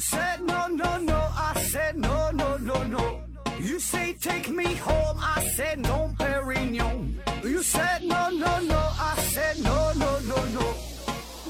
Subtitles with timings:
[0.00, 3.20] said no no no, I said no no no no.
[3.60, 7.20] You say take me home, I said no, Perignon.
[7.44, 10.74] You said no no no, I said no no no no,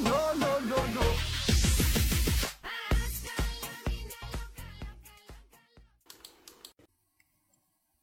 [0.03, 1.03] no no no no.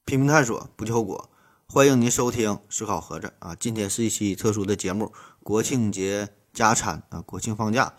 [0.06, 1.28] 拼命探索，不计后果。
[1.66, 3.54] 欢迎您收听《思考盒子》啊！
[3.54, 5.12] 今天是一期特殊的节目，
[5.42, 7.20] 国庆节加餐啊！
[7.20, 7.92] 国庆放假，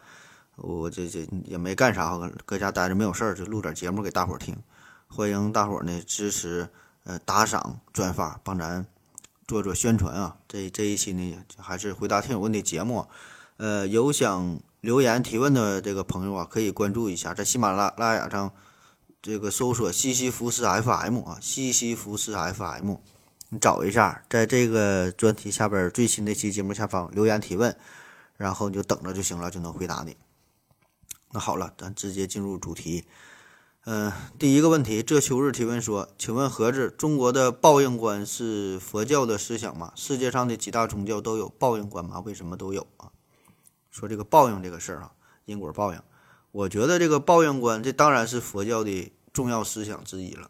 [0.62, 4.55] 我这这也没干啥，搁家待着没有事儿，就录点节目给大伙儿听。
[5.08, 6.70] 欢迎大伙儿呢支持，
[7.04, 8.86] 呃，打赏、转发，帮咱
[9.48, 10.38] 做做宣传啊！
[10.48, 13.08] 这这一期呢，还是回答听友问的节目。
[13.58, 18.52] 呃，有想留言提问的这个朋友啊，可以关注一下，在喜马拉拉雅上
[19.22, 22.95] 这个搜索西西弗斯 FM 啊，西西弗斯 FM。
[23.50, 27.76] 你找一下，在这个专题下边最新的期节目下方留言提问，
[28.38, 30.16] 然后你就等着就行了，就能回答你。
[31.31, 33.05] 那好了，咱直接进入主题。
[33.85, 39.94] 嗯，第一个问题，这秋日提问说，请问盒子，中国的报应观是佛教的思想吗？
[39.95, 42.19] 世界上的几大宗教都有报应观吗？
[42.25, 43.11] 为什么都有啊？
[43.89, 45.11] 说这个报应这个事儿啊，
[45.45, 46.02] 因果报应，
[46.52, 50.49] 我觉得这个报应观，这当然是佛教的重要思想之一了。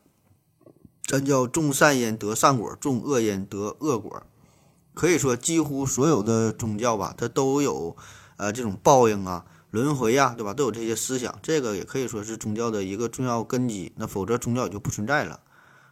[1.04, 4.24] 真叫种善因得善果，种恶因得恶果。
[4.94, 7.96] 可以说，几乎所有的宗教吧，它都有
[8.38, 10.54] 呃这种报应啊、轮回呀，对吧？
[10.54, 11.38] 都有这些思想。
[11.42, 13.94] 这个也可以说是宗教的一个重要根基。
[13.96, 15.42] 那否则宗教也就不存在了。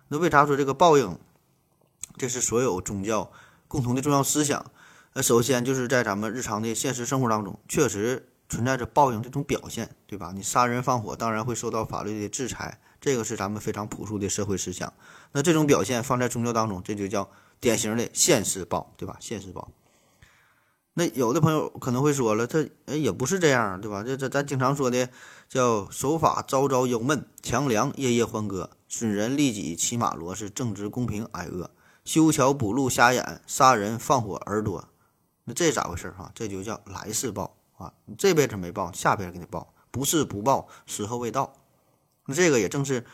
[0.08, 1.17] 那为啥说这个报应，
[2.17, 3.31] 这是所有宗教
[3.67, 4.72] 共同的重要思想？
[5.14, 10.31] 那首先就是在咱们日常的现实生活当中，确实存在着报应这种表现，对吧？
[10.34, 12.80] 你杀人放火，当然会受到法律的制裁。
[13.00, 14.91] 这个是咱们非常朴素的社会思想，
[15.31, 19.16] 那这种表现放在宗教当中，这就叫典型的现世报，对吧？
[19.19, 19.69] 现世报。
[21.00, 24.02] 那有的朋友可能会说了，他哎也不是这样，对吧？
[24.02, 25.08] 这这咱经常说的
[25.48, 31.69] 叫守法朝朝忧闷，强梁夜夜欢歌，损人利己骑马骡，是正直公平挨饿，
[32.03, 34.86] 修桥补路瞎眼，杀人放火儿多。
[35.44, 36.31] 那这咋回事哈？
[36.34, 37.94] 这就叫来世报啊！
[38.06, 41.53] 你这辈子没报，下辈子给你报，不是不报，时候未到。
[42.25, 43.06] 那这个也正是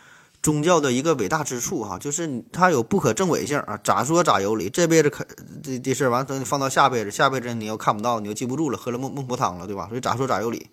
[0.44, 4.70] 宗教的一个伟大之处哈，就是它有不可证伪性啊，咋说咋有理。
[4.70, 5.26] 这辈子可
[5.64, 9.88] 这这事儿完，等你放到下辈子，下辈子你又看不到，你又记不住了，喝了孟孟婆汤了，对吧？
[9.88, 10.70] 所以咋说咋有理。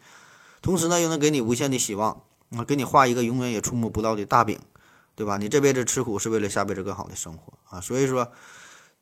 [0.61, 2.21] 同时呢，又能给你无限的希望
[2.51, 4.59] 啊，给你画一个永远也触摸不到的大饼，
[5.15, 5.39] 对吧？
[5.39, 7.81] 你这辈子吃苦是为了下辈子更好的生活啊。
[7.81, 8.33] 所以说，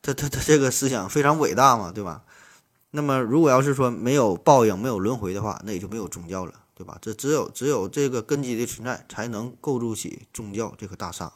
[0.03, 2.23] 他他他这个思想非常伟大嘛，对吧？
[2.91, 6.53] 那么如果要是说没有报应、没有轮回的话，那也就没有宗教了。
[6.79, 6.97] 对吧？
[7.03, 11.33] 这只有只有这个根基的存在，才能构筑起宗教这个大厦。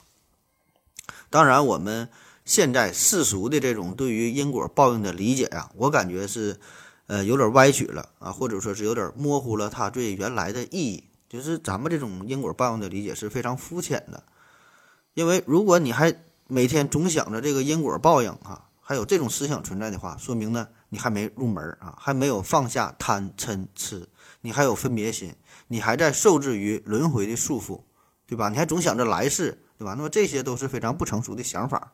[1.30, 2.08] 当然，我们
[2.44, 6.60] 现在世俗的这种对于因果报应的理解呀，我感觉是
[7.08, 11.02] 呃有点歪曲了啊，或者说是有点模糊了它最原来的意义。
[11.28, 14.22] 就是咱们这种因果报应的理解是非常肤浅的，
[15.14, 16.14] 因为如果你还
[16.46, 24.06] 每天总想着这个因果报应啊，还有这种思想存在的话，说明呢你还没入门啊，还没有放下贪嗔痴。
[24.42, 25.34] 你还有分别心，
[25.68, 27.80] 你还在受制于轮回的束缚，
[28.26, 28.48] 对吧？
[28.48, 29.94] 你还总想着来世，对吧？
[29.96, 31.92] 那么这些都是非常不成熟的想法。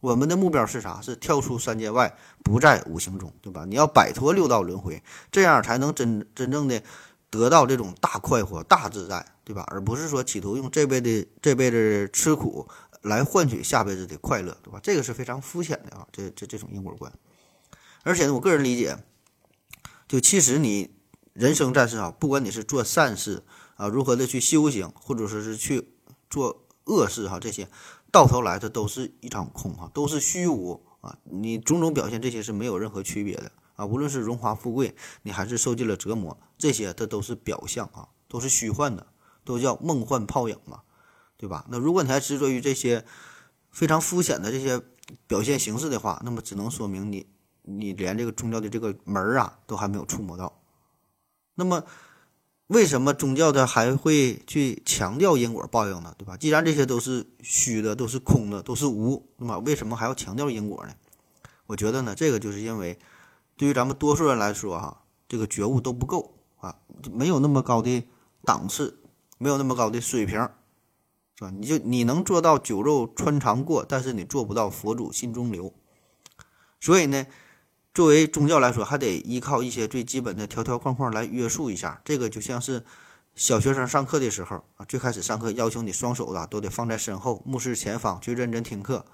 [0.00, 1.00] 我们的目标是啥？
[1.00, 3.64] 是跳出三界外，不在五行中，对吧？
[3.64, 5.02] 你要摆脱六道轮回，
[5.32, 6.82] 这样才能真真正的
[7.30, 9.64] 得到这种大快活、大自在，对吧？
[9.68, 12.68] 而不是说企图用这辈子这辈子吃苦
[13.02, 14.80] 来换取下辈子的快乐，对吧？
[14.82, 17.10] 这个是非常肤浅的啊，这这这种因果观。
[18.02, 18.98] 而且呢，我个人理解，
[20.08, 20.93] 就其实你。
[21.34, 23.42] 人生在世啊，不管你是做善事
[23.74, 25.88] 啊，如何的去修行，或者说是去
[26.30, 27.68] 做恶事哈，这些
[28.12, 31.18] 到头来它都是一场空哈，都是虚无啊。
[31.24, 33.84] 你种种表现这些是没有任何区别的啊。
[33.84, 39.08] 无论是荣华富贵，你还是受尽了折磨，这些它都是表象啊，都是虚幻的，
[39.44, 40.82] 都叫梦幻泡影嘛，
[41.36, 41.66] 对吧？
[41.68, 43.04] 那如果你还执着于这些
[43.72, 44.80] 非常肤浅的这些
[45.26, 47.26] 表现形式的话，那么只能说明你
[47.62, 50.60] 你连这个宗教的这个门儿啊都还没有触摸到。
[51.56, 51.84] 那么，
[52.66, 56.14] 为什么宗教它还会去强调因果报应呢？
[56.18, 56.36] 对吧？
[56.36, 60.92] 既然这些都是虚的，都是空的，都是无，那么为什么还要强调因果呢？
[61.66, 62.98] 我觉得呢，这个就是因为，
[63.56, 66.76] 对于咱们多数人来说，哈，这个觉悟都不够啊，
[67.12, 68.02] 没有那么高的
[68.42, 68.98] 档次，
[69.38, 70.40] 没有那么高的水平，
[71.36, 71.52] 是吧？
[71.56, 75.72] 你就你能做到酒肉穿肠过，但是你做不到佛祖心中留，
[76.80, 77.26] 所以呢。
[77.94, 82.02] 作为宗教来说，还得依靠一些最基本的条条框框来约束一下。
[82.04, 82.84] 这个就像是
[83.36, 89.06] 小学生上课的时候啊，最开始上课要求你双手的都得放在身后，目视前方去认真听课。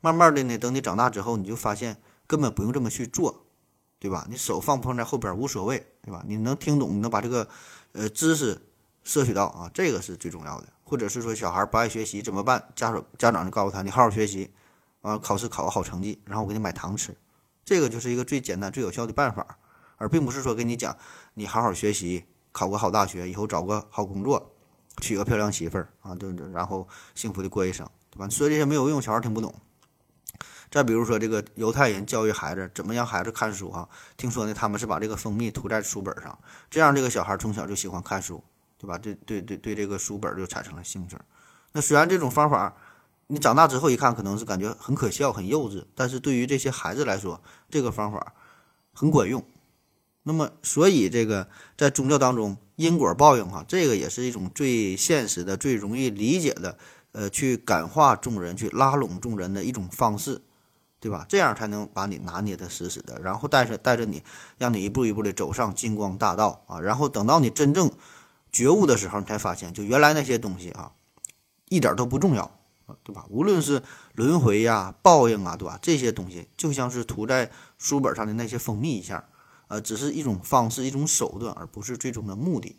[0.00, 3.44] 慢慢的呢，等你长大之后，你就发现根本不用这么去做，
[3.98, 4.26] 对吧？
[4.30, 6.24] 你手放不放在后边无所谓，对吧？
[6.26, 7.46] 你能听懂，你能把这个
[7.92, 8.58] 呃知识
[9.04, 10.68] 摄取到啊，这个是最重要的。
[10.84, 12.66] 或者是说小孩不爱学习怎么办？
[12.74, 14.50] 家长家长就告诉他，你好好学习，
[15.02, 17.14] 啊，考试考个好成绩，然后我给你买糖吃，
[17.64, 19.58] 这个就是一个最简单最有效的办法，
[19.96, 20.96] 而并不是说跟你讲，
[21.34, 24.54] 你好好学习，考个好大学，以后找个好工作，
[25.00, 28.28] 娶个漂亮媳妇儿啊，就然后幸福的过一生，对吧？
[28.28, 29.54] 说这些没有用，小孩听不懂。
[30.70, 36.38] 再比如说这个犹太人教育孩子怎么让孩子看书哈，听说呢他们是把这个蜂蜜涂在书本上，
[36.70, 38.42] 这样这个小孩从小就喜欢看书。
[38.78, 38.98] 对吧？
[38.98, 41.16] 对对对对，这个书本就产生了兴趣。
[41.70, 42.74] 那虽然这种方法，
[43.32, 47.40] 你长大之后一看，可能是感觉很可笑、很幼稚，但是对于这些孩子来说，
[47.70, 48.34] 这个方法
[48.92, 49.42] 很管用。
[50.24, 56.76] 那么，所以这个在宗教当中，因果报应哈，这个也是一种最现实的、最容易理解的，
[57.12, 60.42] 呃，去感化众人、去拉拢众人的一种方式，
[61.00, 61.24] 对吧？
[61.26, 64.22] 这样才能把你拿捏的死死的，然后带着带着你，
[64.58, 66.78] 让你一步一步的走上金光大道啊。
[66.78, 67.90] 然后等到你真正。
[68.52, 70.92] 觉悟的时候，你才发现，就原来那些东西啊，
[71.70, 72.58] 一点都不重要，
[73.02, 73.24] 对吧？
[73.28, 73.82] 无论是
[74.14, 75.78] 轮回呀、报应啊，对吧？
[75.82, 79.24] 这些东西就像是涂在书本上的那些蜂蜜一样，
[79.68, 82.78] 呃，只是一种方式、一种手段，而不是最终的目的。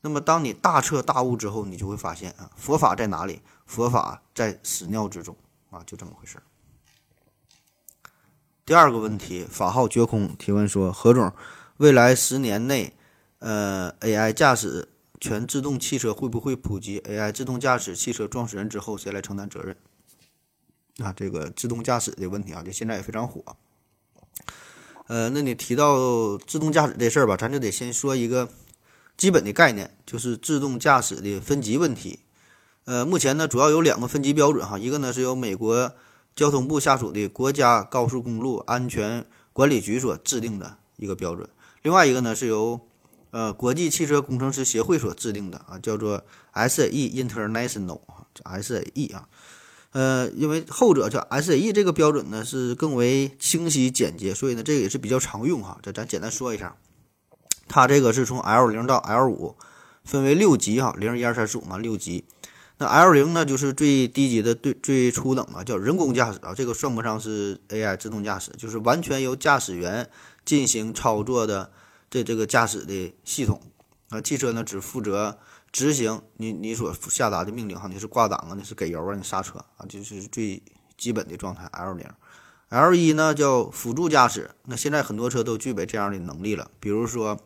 [0.00, 3.40] 那么，当你大彻大悟之后，你就会发现啊，佛法在哪里？
[3.66, 5.36] 佛法在屎尿之中
[5.70, 6.38] 啊，就这么回事。
[8.66, 11.32] 第二个问题，法号绝空提问说：何总，
[11.78, 12.94] 未来十年内？
[13.40, 14.88] 呃，AI 驾驶
[15.24, 19.74] 全自动汽车会不会普及？AI 自动驾驶汽车撞死人之后，谁来承担责任？
[20.98, 23.42] 啊，这个自动驾驶的问题啊，就现在也非常火。
[25.06, 28.50] 呃，那你提到自动驾驶这事儿吧，咱就得先说一个
[29.16, 32.20] 基本的概念，就是自动驾驶的分级问题。
[32.84, 35.94] 呃，目前呢，主要有两个分级标准哈，一个呢是由美国
[36.36, 39.24] 交通部下属的国家高速公路安全
[39.54, 41.48] 管理局所制定的一个标准，
[41.80, 42.78] 另外一个呢是由
[43.34, 46.22] 呃，国际汽车工程师协会所制定的啊，叫做
[46.52, 48.22] SAE International 啊
[48.60, 49.26] ，SAE 啊，
[49.90, 55.80] 呃，因为后者叫 SAE 这个标准呢是更为清晰简洁，所以呢这个也是比较常用哈。
[55.82, 56.76] 这咱简单说一下，
[57.66, 59.56] 它这个是从 L 零到 L 五，
[60.04, 62.24] 分为六级哈，零一二三四五嘛，六级。
[62.78, 70.08] 那 L 零呢就是最低级的最最初等啊，叫人工驾驶啊，这个算不上是 AI 自动驾驶，就是完全由驾驶员
[70.44, 71.72] 进行操作的。
[72.14, 73.60] 这这个驾驶的系统
[74.10, 75.36] 啊，汽车呢只负责
[75.72, 80.62] 执行你你所下达的命令哈，你是挂档啊，你是给油啊，你刹车啊，就是最
[80.96, 81.64] 基本的状态。
[81.72, 82.08] L 零
[82.68, 87.36] ，L 一呢叫辅助驾驶，那现在很多车都具备这样的能力了，比如说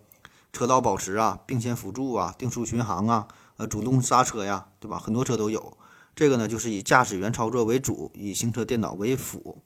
[0.53, 3.26] 车道保持啊、并线辅助啊、定速巡航啊、
[3.56, 4.99] 呃主动刹车呀，对吧？
[4.99, 5.79] 很多车都有。
[6.15, 9.62] 这个呢就是以驾驶员操作为主，以行车电脑为辅。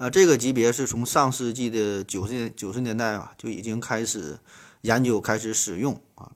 [0.00, 4.38] 啊，这个级别是从上世纪的九十年九十年代啊就已经开始
[4.80, 6.32] 研究、开始使用啊。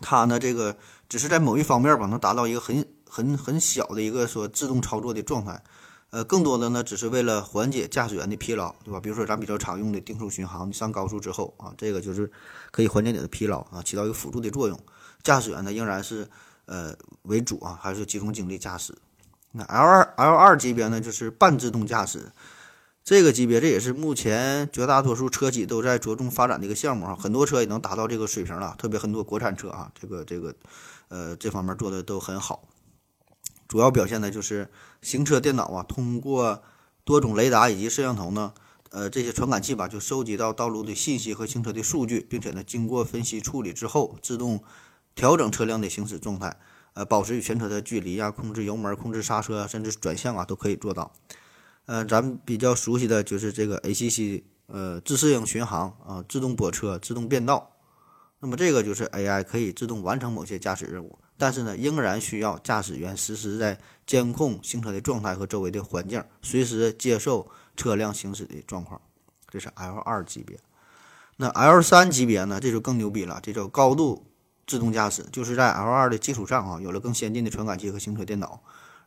[0.00, 5.62] 它呢，这个只是在某一方面吧，能达到一个很很很小的一个说自动操作的状态。
[6.08, 8.98] 呃，更多的呢，只是为了缓解驾驶员的疲劳，对吧？
[8.98, 12.32] 比如说咱比较常用的定速巡航，你上高速之后啊，这个就是
[12.70, 14.80] 可以缓解你的疲劳啊，起到一个辅助的作用。
[15.22, 16.26] 驾驶员呢，仍然是
[16.64, 18.96] 呃为主啊，还是集中精力驾驶。
[19.56, 22.32] 那 L 二 L 二级别呢，就是半自动驾驶，
[23.02, 30.54] 这个级别这也是目前绝大多数车企都在着重发展的一个项目啊，很多车也能达到这个水平了，特别很多国产车啊，这个这个，
[31.08, 32.68] 呃，这方面做的都很好。
[33.66, 34.68] 主要表现的就是
[35.00, 36.62] 行车电脑啊，通过
[37.04, 38.52] 多种雷达以及摄像头呢，
[38.90, 44.62] 呃，这些传感器吧，就收集到道路的信息和行车的数据，并且呢，经过分析处理之后，自动
[45.14, 46.58] 调整车辆的行驶状态。
[46.96, 51.12] 呃，保持与全车的距离呀，控制油门、控制刹车，甚至转向啊，都可以做到。
[51.84, 57.70] 呃，咱们比较熟悉的就是这个 ACC，呃，自适应巡航啊，自动泊车、自动变道。
[58.40, 68.98] 那么这个就是 AI 可以自动完成某些驾驶任务，但是呢，仍然需要驾驶员实时在监控行车的状态和周围的环境，随时接受车辆行驶的状况。
[69.50, 70.58] 这是 L 二级别。
[71.36, 72.58] 那 L 三级别呢？
[72.58, 74.26] 这就更牛逼了，这叫高度。
[74.66, 78.60] 自动驾驶就是在 L2 的基础上啊，有了更先进的传感器和行车电脑，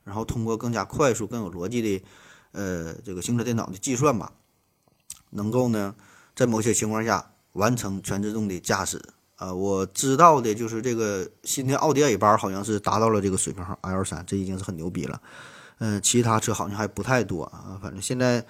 [0.04, 2.04] 然后通过更加快速、更有逻辑的
[2.52, 4.32] 呃这个行车电脑的计算吧，
[5.30, 5.94] 能够呢
[6.34, 9.02] 在某些情况下完成全自动的驾驶。
[9.36, 15.20] 呃，我知道的就是这个新的奥迪 A 八好像是达到了这个水平，L3 这已经是很牛逼了。
[15.78, 17.80] 嗯，其他车好像还不太多啊。
[17.82, 18.44] 反正现在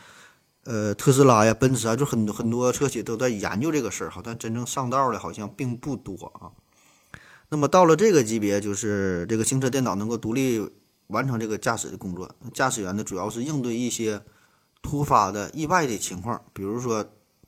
[0.64, 6.50] 呃特斯拉呀、奔驰啊，就很多很多车企都在研究这个事儿哈，但真正上道的好像并不多啊。
[7.50, 10.70] 那么到了这个级别，就是这个行车电脑能够独立
[11.08, 12.34] 完成这个驾驶的工作。
[12.54, 14.22] 驾驶员呢，主要是应对一些
[14.80, 17.04] 突发的意外的情况，比如说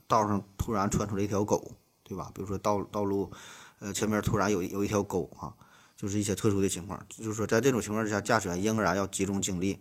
[0.08, 2.30] 道上突然窜出来一条狗，对吧？
[2.34, 3.30] 比如说道道路，
[3.78, 5.54] 呃前面突然有有一条狗啊，
[5.96, 9.78] 就是一些特殊的情况，就是说在这种情况之下，驾驶员仍然要集中精力，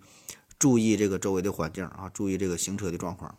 [0.59, 3.35] 注意这个周围的环境啊，注意这个行车的状况。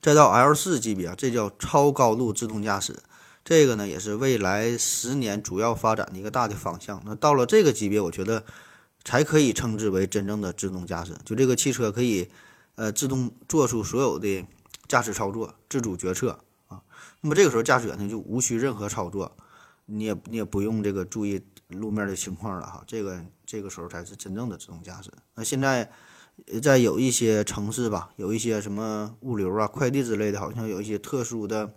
[0.00, 3.02] 再到 L 四级别，这叫超高度自动驾驶，
[3.44, 7.02] 这个呢也是未来十年主要发展的一个大的方向。
[7.04, 8.44] 那到了这个级别，我觉得
[9.04, 12.28] 才可以称之为真正的自动驾驶，就这个汽车可以
[12.76, 14.44] 呃自动做出所有的
[14.88, 16.82] 驾驶操作，自主决策啊。
[17.20, 19.36] 那么这个时候驾驶员呢就无需任何操作，
[19.84, 22.82] 你也你也不用这个注意路面的情况了哈。
[22.86, 25.10] 这个这个时候才是真正的自动驾驶。
[25.34, 25.90] 那现在。
[26.60, 31.72] 在有一些城市吧，有一些什么物流啊、快递之类的，好像有一些特殊的，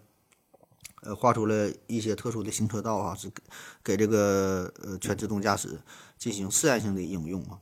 [1.01, 3.31] 呃，画出了一些特殊的行车道啊，是
[3.83, 5.79] 给这个呃全自动驾驶
[6.17, 7.59] 进行试验性的应用啊。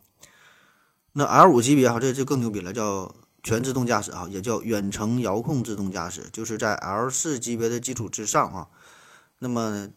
[1.14, 8.68] 那 L 五级别哈，这就更牛逼了，叫全自动驾驶啊，也叫远程遥控自动驾驶，就是在 L 四级别的基础之上啊。
[9.40, 9.90] 那么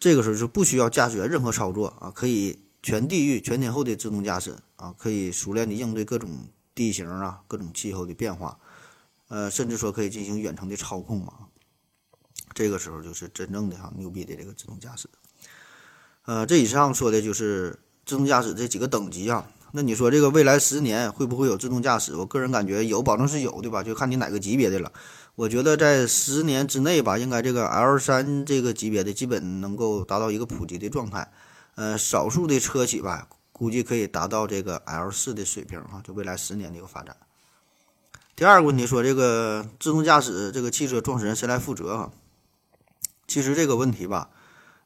[0.00, 2.60] 这个时候就不需要驾驶员任何操作啊，可以。
[2.80, 6.30] 全地域、全天候的自动驾驶啊，可以熟练的应对各种
[6.76, 8.56] 地形啊、各种气候的变化，
[9.26, 11.47] 呃，甚至说可以进行远程的操控嘛。
[12.54, 15.08] 这个时候就是真正的哈牛逼的这个自动驾驶。
[16.24, 19.50] 呃，这以上说的就是自动驾驶这几个等级啊。
[19.72, 22.16] 那你说这个未来十年会不会有自动驾驶？
[22.16, 24.92] 我个人感觉有，保证是有对吧，就看你哪个级别的了。
[25.34, 31.30] 我觉得在十年之内吧，应该这个 L 三这个级别的基本能够达到一个普及的状态。
[31.74, 37.14] 呃，少数的车企吧，估计可以达到这个 L 四的水平哈，就未来十年的一个发展。
[38.34, 42.10] 第二个问题说，这个自动驾驶这个汽车创始人谁来负责哈？
[43.28, 44.30] 其实这个问题吧，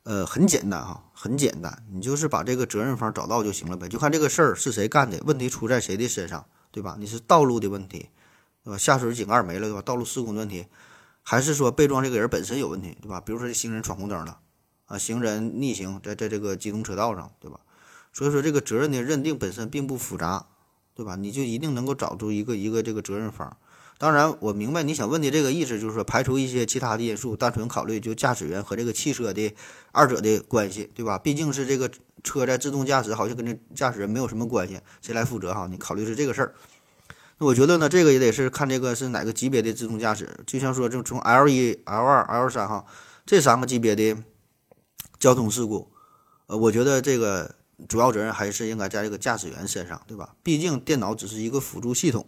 [0.03, 6.97] 呃，很简单哈，很简单，你就是把这个责任方找到就行了呗，就看这个事儿是谁干的，问题出在谁的身上，对吧？
[6.99, 8.11] 你是道路的问题，
[8.65, 8.77] 对吧？
[8.77, 9.81] 下水井盖没了，对吧？
[9.81, 10.67] 道路施工的问题，
[11.23, 13.21] 还是说被撞这个人本身有问题，对吧？
[13.21, 14.41] 比如说这行人闯红灯了。
[14.87, 17.61] 啊，行人逆行在在这个机动车道上，对吧？
[18.13, 20.47] 所以说这个责任的认定本身并不复杂，
[20.95, 21.15] 对吧？
[21.15, 23.57] 你就一定能够找出一个一个这个责任方。
[24.03, 29.55] 当然，我明白你想问的这个意思，就是说排除一些其他的因素，单纯考虑就驾驶员和这个汽车的
[29.93, 31.17] 二者的关系，对吧？
[31.17, 31.89] 毕竟是这个
[32.25, 35.69] 车在自动驾驶，好像跟这驾驶人没有什么关系，谁来负责哈？
[35.71, 36.53] 你考虑是这个事儿。
[37.39, 42.85] 那我觉得呢，这个也得是看这个是哪个级别的自动驾驶，就像说就从 L 一、L 二、L 三哈
[43.25, 44.17] 这三个级别的。
[45.21, 45.93] 交通事故，
[46.47, 47.55] 呃，我觉得这个
[47.87, 50.35] 主要责任还是应该在这个驾驶员身上，对吧？
[50.43, 52.27] 毕竟电脑只是一个辅助系统，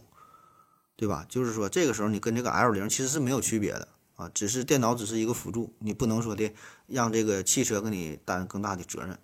[0.96, 1.26] 对吧？
[1.28, 6.52] 就是说，这个时候你跟这个 L 零其实是没有区别的啊，只是电脑只是一个辅助，你不能说的
[6.86, 9.18] 让这个汽车给你担更大的责任。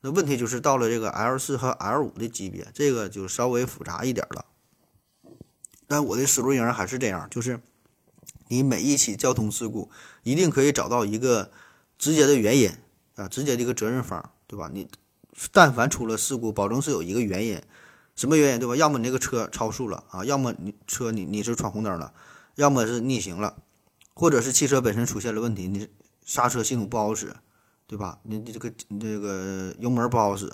[0.00, 4.44] 那问题就是到了这个 L 四和 L 五的级别，这个就稍微复杂一点了。
[5.86, 7.60] 但我的思路仍然还是这样，就是
[8.48, 9.90] 你每一起交通事故
[10.22, 11.50] 一定可以找到一个
[11.98, 12.70] 直接的原因。
[13.16, 14.70] 啊，直接的一个责任方，对吧？
[14.72, 14.88] 你
[15.52, 17.60] 但凡出了事故，保证是有一个原因，
[18.20, 18.76] 什么原因，对吧？
[18.76, 22.12] 要么你那个车超速了啊，要么你车你你是闯红灯了，
[22.56, 23.56] 要么是逆行了，
[24.12, 25.88] 或者是汽车本身出现了问题，你
[26.22, 27.34] 刹车系统不好使，
[27.86, 28.18] 对吧？
[28.24, 30.52] 你你这个这个油门不好使，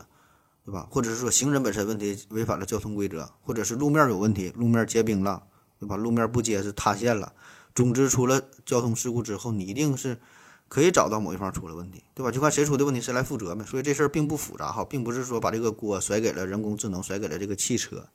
[0.65, 0.87] 对吧？
[0.93, 5.43] 或者是说行人本身问题违反了交通规则，或者是路面有问题，路面结冰了，
[5.81, 5.97] 对吧？
[5.97, 7.33] 路面不结实塌陷了，
[7.75, 10.21] 总之出了交通事故之后，你一定是。
[10.69, 12.31] 可以找到某一方出了问题，对吧？
[12.31, 13.65] 就看谁出的问题，谁来负责呗。
[13.65, 18.09] 所以这事儿并不复杂哈，并不是说把这个锅甩给了人工智能，甩给了这个汽车。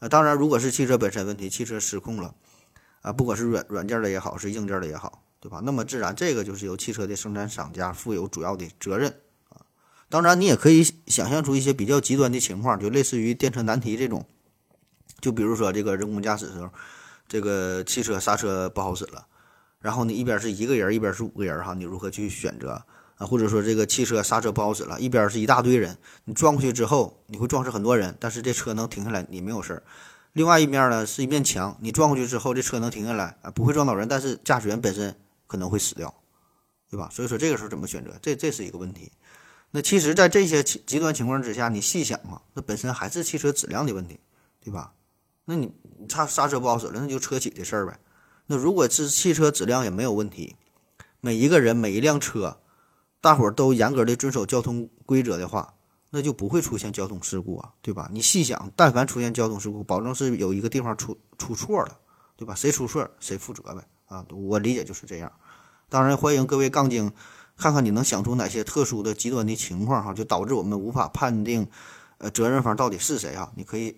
[0.00, 2.34] 啊，当然，如果是汽车本身问题，汽车失控了，
[3.00, 5.60] 啊，不管是软软件的也好，是硬件的也好，对吧？
[5.62, 9.10] 那么自然这个就是由汽车的生产厂家负有主要的责任
[9.50, 9.62] 啊。
[10.08, 14.26] 当然，你也可以想象出一些比较极端的情况，就类似于电车难题这种，
[15.20, 16.70] 就比如说这个人工驾驶的时候，
[17.28, 19.26] 这个汽车刹车不好使了。
[19.84, 22.82] 然后你一边是一个人，一边是五个人，哈，你如何去选择
[23.16, 23.26] 啊？
[23.26, 29.82] 或者说这个汽车刹车不好使了，一边是一大堆人，你撞过去之后，你会撞死很多人，但是这车能停下来，你没有事儿。
[30.32, 35.14] 另外一面呢是一面墙，你撞过去之后，这车能停下来啊，不会撞到人，但是驾驶员本身
[35.46, 36.14] 可能会死掉，
[36.88, 37.10] 对吧？
[37.12, 39.12] 所以说这个时候怎么选择，这这是一个问题。
[39.70, 44.18] 那其实，在这些极端情况之下，你细想啊，那本身还是汽车质量的问题，
[44.62, 44.94] 对吧？
[45.44, 45.70] 那你
[46.08, 47.98] 刹刹车不好使了，那就车企的事儿呗。
[48.46, 50.56] 那如果是汽车质量也没有问题，
[51.20, 52.58] 每一个人每一辆车，
[53.20, 55.74] 大伙儿都严格的遵守交通规则的话，
[56.10, 58.08] 那就不会出现交通事故啊，对吧？
[58.12, 61.98] 你细想，但凡出现交通事故，保证是有一个地方出出错了，
[62.36, 62.54] 对吧？
[62.54, 65.32] 谁出错谁负责呗，啊，我理解就是这样。
[65.88, 67.10] 当然，欢迎各位杠精，
[67.56, 71.66] 看看你能想出哪些特殊的极端的情况哈，就导致我们无法判定，
[72.18, 73.50] 呃，责任方到底是谁啊？
[73.56, 73.96] 你可以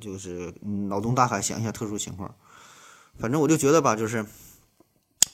[0.00, 2.32] 就是脑洞大开想一下特殊情况。
[3.20, 4.24] 反正我就觉得吧，就是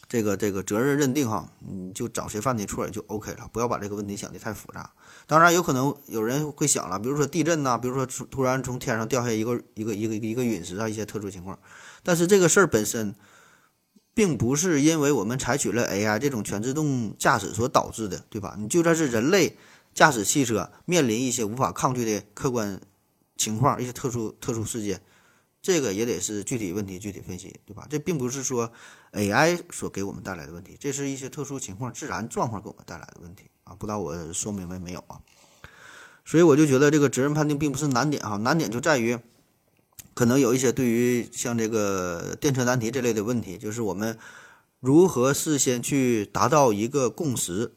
[0.08, 4.92] 这个这个责任认定哈，你就找谁犯的错就 OK 了，不要把这个问题想的太复杂。
[5.26, 11.58] 当然，有可能有人会想了，比如说地震呐，比如说突然从天上掉下一个一个一个一个陨石啊，一些特殊情况。
[12.02, 13.14] 但是这个事儿本身，
[14.14, 18.56] 并不是因为我们采取了 AI 这种全自动驾驶所导致的，对吧？
[18.58, 19.56] 你就算是人类
[19.92, 22.80] 驾驶汽车面临一些无法抗拒的客观
[23.36, 25.00] 情况，一些特殊特殊事件。
[25.66, 27.88] 这个也得是具体问题具体分析，对吧？
[27.90, 28.70] 这并不是说
[29.14, 33.74] AI 所给我们带来的问题，这是一些特殊情况、自然状况给我们带来的问题啊！
[33.74, 35.18] 不知道我说明白没有啊？
[36.24, 39.18] 所以我就觉得这个责任判定并不是难点哈，难点就在于
[40.14, 44.16] 可能有一些对于像这个电车难题这类的问题，就是我们
[44.78, 47.72] 如何事先去达到一个共识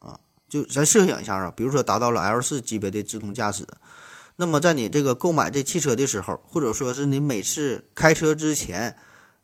[0.00, 0.18] 啊？
[0.48, 3.64] 就咱设想一下啊，比如说达到了 L 四级别的自动驾驶。
[4.40, 8.96] 那么，在你这个购买这汽车的时候，或者说是你每次开车之前，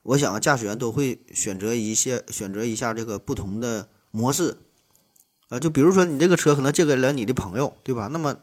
[0.03, 4.57] 我想驾驶员都会选择一些选择一下这个不同的模式，
[5.50, 8.09] 啊，就比如说你这个车可能借给了你的朋友，对吧？
[8.11, 8.37] 那么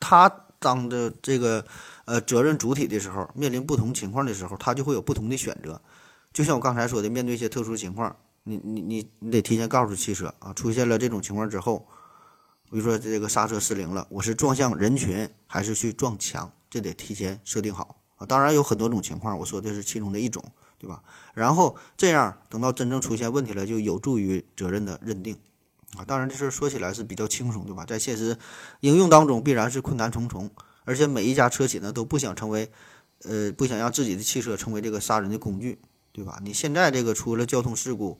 [0.00, 1.64] 他当着这个
[2.06, 5.80] 呃责任主体的时候，面临不同情况的时候，他就会有不同的选择。
[6.32, 11.86] 就像我刚才说的，面对一些特殊情况，你你你你得提前告诉汽车啊，出现了这种情况之后。
[12.74, 16.52] 比如说这个刹车失灵了，我是撞向人群还是去撞墙？
[16.68, 18.26] 这得提前设定好啊。
[18.26, 20.42] 当然有很多种情况，我说的是其中的一种，
[20.76, 21.00] 对吧？
[21.34, 25.36] 然后这样等到真正出现问题了，就有助于责任的认定
[25.96, 26.02] 啊。
[26.04, 27.84] 当然这事儿说起来是比较轻松，对吧？
[27.84, 28.36] 在现实
[28.80, 30.50] 应用当中必然是困难重重，
[30.84, 32.72] 而且每一家车企呢都不想成为，
[33.22, 35.78] 呃，不想让自己的汽车成为这个杀人的工具，
[36.10, 36.40] 对吧？
[36.42, 38.18] 你现在这个出了交通事故，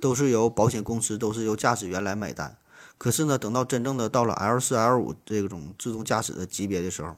[0.00, 2.56] 都是由保险公司，都是由驾驶员来买单。
[3.00, 7.16] 可是呢，等到真正的到了 L 四、L 五这种自动驾驶的级别的时候，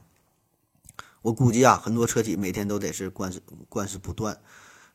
[1.21, 4.39] 我估计啊，很多车企每天都得是官司官司不断，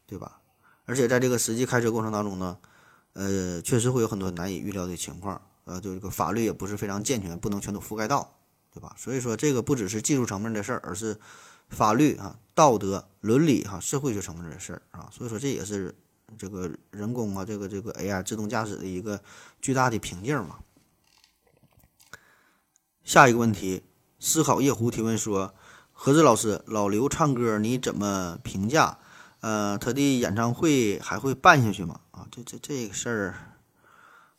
[0.06, 0.40] 对吧？
[0.86, 2.56] 而且在这个实际开车过程当中呢，
[3.12, 8.38] 呃，确实会有很多难以预料的情况，呃，就这个法律也不是非常健全，不能全都覆盖到，
[8.72, 8.96] 对吧？
[8.96, 11.18] 所以说，这个不只是技术层面的事儿，而是
[11.68, 15.10] 法律啊、道德、伦理哈、社会学层面的事儿啊。
[15.12, 15.94] 所以说，这也是
[16.38, 19.20] 这个人工啊，这个这个 AI 自动驾驶的一个
[19.60, 20.60] 巨大的瓶颈嘛。
[23.08, 23.84] 下一个问题，
[24.20, 25.54] 思考夜壶提问说
[25.94, 28.98] ：“何志老师，老刘唱歌你怎么评价？
[29.40, 32.00] 呃，他的演唱会还会办下去吗？
[32.10, 33.34] 啊，这这这个事儿，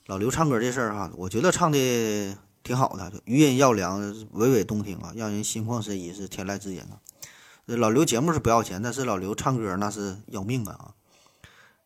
[0.06, 7.02] 老刘唱歌这事儿哈，我觉得唱的挺好的，余音绕梁，娓娓动听啊，让人心旷神怡，是天籁之音啊。
[7.66, 10.94] 老刘节目是不要钱，但是老刘唱歌那是要命啊啊！”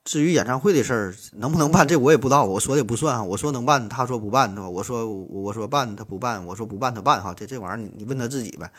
[0.04, 2.44] 至于演唱会的事儿能不能办，这我也不知道。
[2.44, 4.70] 我说的不算哈，我说能办，他说不办，对吧？
[4.70, 7.34] 我说我说办，他不办；我说不办，他办哈。
[7.34, 8.70] 这这玩意儿你问他自己呗。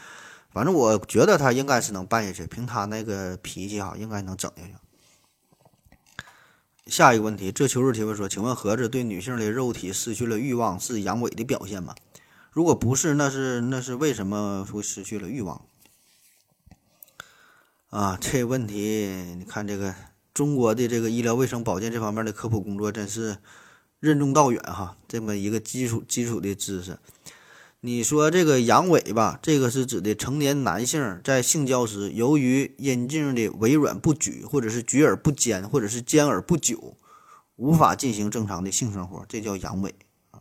[0.51, 4.75] 反正我觉得他应该是能办下去，凭他那个脾气哈，应该能整下去。
[6.87, 11.95] 下一个问题，这求助提问说：“请问盒子对女性的肉体失去了欲望是阳痿的表现吗？
[12.53, 15.65] 如果不是，那是那是为什么会失去了欲望？”
[17.89, 19.95] 啊，这问题你看这个。
[20.35, 23.39] 中国的这个医疗卫生保健这方面的科普工作真是
[24.01, 26.99] 任重道远哈，这么一个基础基础的知识。
[27.81, 36.97] 你说这个阳痿吧，这个是指的成年男性在性交时，由于阴茎的微软不举，或者是举而不坚，或者是坚而不久，
[37.55, 39.93] 无法进行正常的性生活，这叫阳痿
[40.33, 40.41] 啊。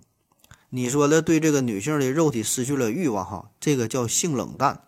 [0.70, 4.86] 你说的对这个女性的肉体失去了欲望哈，这个叫性冷淡，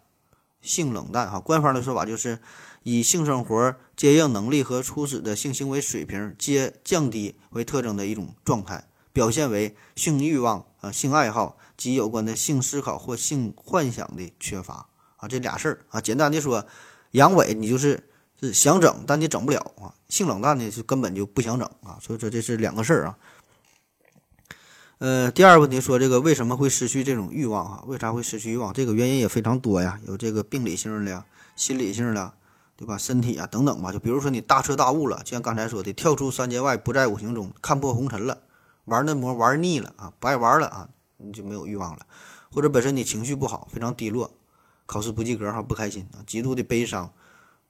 [0.62, 1.40] 性冷淡哈。
[1.40, 2.40] 官方的说法就是。
[2.88, 16.64] 以性生活接应能力和初始的性行为水平皆降低为特征的一种状态，表现为性欲望啊、性爱好及有关的性思考或性幻想的缺乏啊，这俩事儿啊，简单的说，
[17.10, 18.08] 阳痿你就是
[18.40, 23.18] 是想整，但你整不了啊；性冷淡呢是根本就不想整啊，所以说这是两个事儿啊。
[25.00, 27.84] 呃，第二个问题说这个为什么会失去这种欲望啊？
[27.88, 28.72] 为啥会失去欲望？
[28.72, 31.24] 这个原因也非常多呀，有这个病理性的、
[31.56, 32.32] 心理性的。
[32.78, 32.98] 对吧？
[32.98, 33.92] 身体啊，等等吧。
[33.92, 38.42] 就比如说你大彻大悟了，就像刚才说的，跳出三界外，不在五行中，看破红尘了，
[38.84, 42.06] 玩那魔玩腻了啊，不爱玩了啊，你就没有欲望了。
[42.52, 44.34] 或者本身你情绪不好，非常低落，
[44.86, 47.14] 考试不及格哈，不开心啊，极度的悲伤、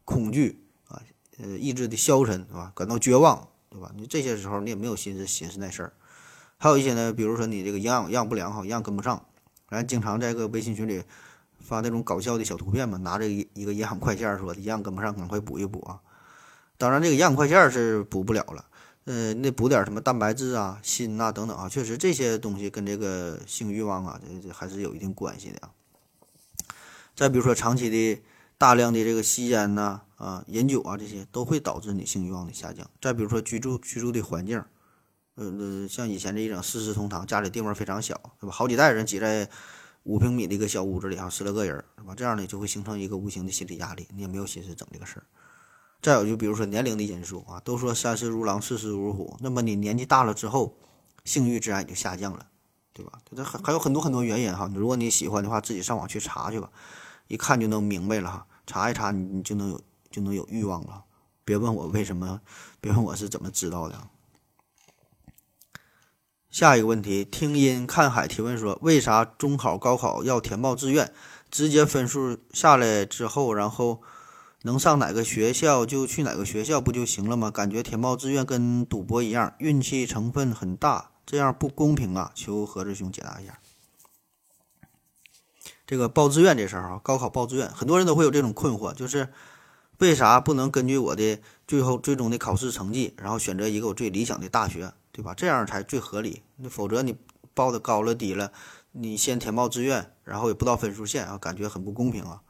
[0.04, 1.02] 恐惧啊，
[1.38, 2.72] 呃，意志的消沉，是吧？
[2.76, 3.92] 感到绝望，对吧？
[3.96, 5.94] 你这些时候你也没有心思寻思那事儿。
[6.58, 9.24] 还有一些呢，比如说你这个营养营养不良哈，营养跟不上，
[9.70, 11.04] 咱经常在个微信群里。
[11.66, 16.00] 发那种搞笑的小图片嘛，拿着一一个营养快线说营养跟不上，赶快补一补啊！
[16.78, 18.66] 当然，这个营养快线是补不了了，
[19.06, 25.72] 呃，那补点什么蛋白质啊、锌呐等等啊，确实这些东西跟这个性欲望啊，这这还是有一定关系的啊。
[27.16, 28.22] 再比如说长期的
[28.58, 32.90] 大量的这个吸烟呐、啊、饮酒啊这些都会导致你性欲望的下降。
[33.02, 34.62] 再比如说居住居住的环境，
[35.36, 38.54] 呃呃，像以前这一种四世同堂，家里地方非常小，对吧？
[38.54, 39.50] 好几代人挤在
[40.06, 42.14] 五平米的一个小屋子里啊，十来个人，是吧？
[42.16, 45.26] 这样呢就会形成一个无形的心理压力，你也没有心思整这个事儿。
[46.00, 50.78] 再有就比如说年龄的因素啊，都说三十如狼，四十如虎，那么你年纪大了之后，
[51.24, 52.46] 性欲自然也就下降了，
[52.94, 53.20] 对吧？
[53.36, 54.72] 这还还有很多很多原因哈。
[54.76, 56.70] 如果你喜欢的话，自己上网去查去吧，
[57.28, 58.46] 一看就能明白了哈。
[58.68, 61.04] 查一查你你就能有就能有欲望了。
[61.44, 62.42] 别问我为什么，
[62.80, 64.08] 别问我是怎么知道的。
[66.56, 71.12] 下一个问题，听音看海提问说，为啥中考、高考要填报志愿？
[71.52, 74.02] 直接分数下来之后，然后
[74.62, 77.52] 能上哪个学校就去哪个学校不就行了吗？
[77.52, 82.32] 感觉填报志愿跟赌博一样，运气成分很大，这样不公平啊！
[82.34, 83.60] 求何志兄解答一下。
[85.86, 89.28] 这个报志愿这事儿啊，高考报志愿，很多人都会有这种困惑，就是
[90.00, 95.34] 为啥不能根据我的最后最终的考试成绩，然后选择一个我最理想的大学，对吧？
[95.34, 96.42] 这样才最合理。
[96.58, 97.16] 那否则你
[97.54, 98.52] 报的高了低了，
[98.92, 102.42] 你先填报志愿，然后也不到分数线啊，感觉很不公平啊。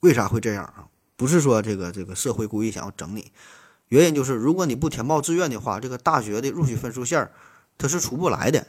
[0.00, 0.88] 为啥会这样啊？
[1.16, 3.32] 不是说这个这个社会故意想要整你，
[3.88, 7.30] 原因就是如果你不填报志愿的话，这个大学的录取分数线
[7.76, 8.66] 它是出不来的。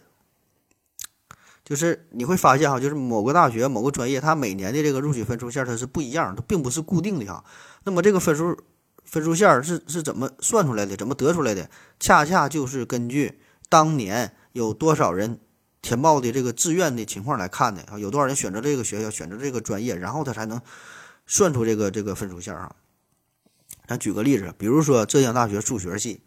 [1.69, 7.45] 就是你会发现哈，就是某个大学某个专业，它每年的这个录取分数线它是不一样，它并不是固定的哈。
[7.83, 8.57] 那么这个分数
[9.05, 10.97] 分数线是是怎么算出来的？
[10.97, 11.69] 怎么得出来的？
[11.99, 15.39] 恰恰就是根据当年有多少人
[15.83, 20.59] 填报的这个志愿的情况来看的啊，有多少人选择这个学校，选择这个专业，然后他才能
[21.27, 22.75] 算出这个这个分数线啊。
[23.87, 26.23] 咱举个例子，比如说浙江大学数学系，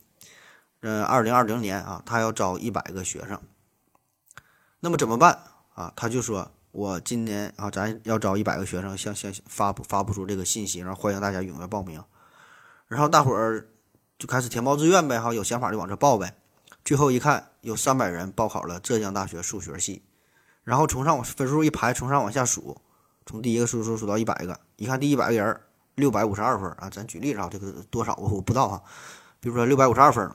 [0.83, 3.41] 呃，二零二零年啊，他要招一百个学生。
[4.85, 5.39] 那么怎么办
[5.75, 5.93] 啊？
[5.95, 12.03] 他就说，我今年啊，咱要招一百个学生，向向发布发布出这个信息，然后欢迎大家踊跃报名。
[12.89, 13.69] 然后大伙儿
[14.19, 16.35] 就开始填报志愿呗，哈，有想法就往这报呗。
[16.85, 20.03] 最后一看，有三百人报考了浙江大学数学系。
[20.65, 22.83] 然后从上往分数一排，从上往下数，
[23.25, 25.61] 从第一个数数数到一百个，一看第一百个人
[25.95, 28.83] 六百五十二分啊，咱举例子啊，这个多少我我不知道啊。
[29.39, 30.29] 比如说六百五十二分。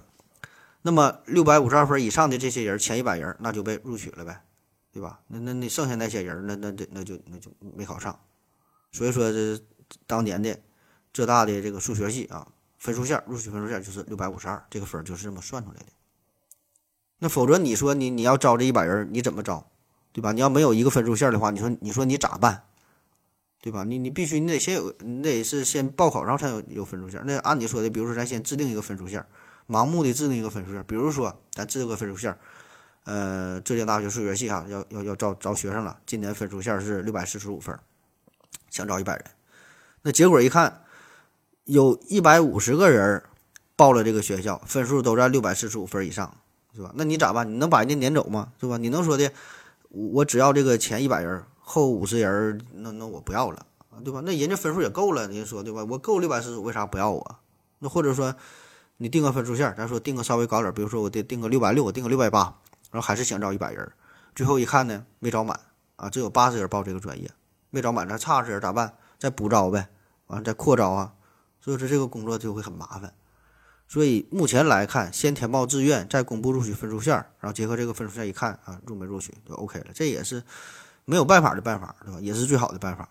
[0.81, 4.41] 那么六百五十二分以上的这些人，前一百人那就被录取了呗，
[4.91, 5.19] 对吧？
[5.27, 8.17] 那那那剩下那些人，那那那那就那就没考上。
[8.91, 9.59] 所以说，这
[10.05, 10.57] 当年的
[11.11, 15.87] 浙大的这个数学系啊，分数线录取分数线就是六百五十二，这个分就是这么算出来的。
[17.19, 19.69] 那否则你说你你要招这一百人，你怎么招，
[20.13, 20.31] 对吧？
[20.31, 22.63] 你要没有一个分数线的话，你说你说你咋办，
[23.59, 23.83] 对吧？
[23.83, 27.21] 你你必须你得先有，你得是先报考上才有有分数线。
[27.25, 29.25] 那按你说的，比如说咱先制定一个分数线。
[29.67, 32.37] 盲目的制定一个分数线，比如说咱制定个分数线，
[33.03, 37.77] 呃，浙江大学数学系哈要要要招招学生了，今年分数线是六百四十五分，
[38.69, 39.25] 想招一百人，
[40.03, 40.83] 那结果一看，
[41.65, 43.21] 有一百五十个人
[43.75, 46.33] 报了这个学校，分数都在六百四十五分以上，
[46.73, 46.91] 是吧？
[46.95, 47.51] 那你咋办？
[47.51, 48.53] 你能把人家撵走吗？
[48.61, 48.77] 是吧？
[48.77, 49.29] 你能说的，
[49.89, 53.65] 我只要这个前一百人，后五十人，那那我不要了，
[54.03, 54.21] 对吧？
[54.23, 55.83] 那人家分数也够了，您说对吧？
[55.83, 57.39] 我够六百四十五，为啥不要我？
[57.79, 58.33] 那或者说？
[58.97, 62.41] 你定个分数线，咱说定个稍微高点，比如说我得定个六百六，我定个六百八，
[62.91, 63.91] 然后还是想招一百人，
[64.35, 65.59] 最后一看呢，没招满
[65.95, 67.29] 啊，只有八十人报这个专业，
[67.69, 68.93] 没招满，那差十人咋办？
[69.19, 69.87] 再补招呗，
[70.27, 71.13] 完了再扩招啊，
[71.59, 73.13] 所以说这个工作就会很麻烦。
[73.87, 80.43] 所以目前来看，先填报志愿，再公布录取分数线，然后结合这个分数线一看啊，入没录取就 OK 了，这也是
[81.05, 82.19] 没有办法的办法，对吧？
[82.19, 83.07] 也是最好的办法。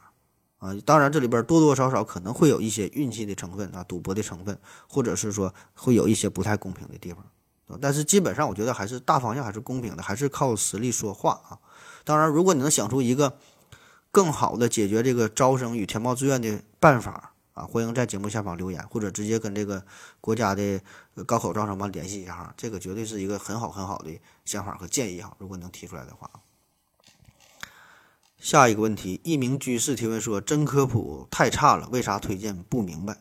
[0.67, 7.25] 啊，当然这里边多多少少可能会有一些运气的成分啊，赌博的成分，或者是说会有一些不太公平的地方，
[7.81, 11.59] 但是基本上我觉得还是大方向还是公平的，还是靠实力说话啊。
[12.05, 13.39] 当然，如果你能想出一个
[14.11, 19.85] 更好的解决这个招生与填报志愿的办法啊，欢迎在节目下方留言，或者直接跟这个
[20.21, 20.81] 国家的
[21.27, 24.11] 高考招生办联系一下哈，这个绝对是一个很好很好的
[24.45, 26.31] 想法和建议哈，如果能提出来的话。
[28.47, 33.17] 下一个问题，一名居士提问说：“真科普太差了，为啥推荐不明白？”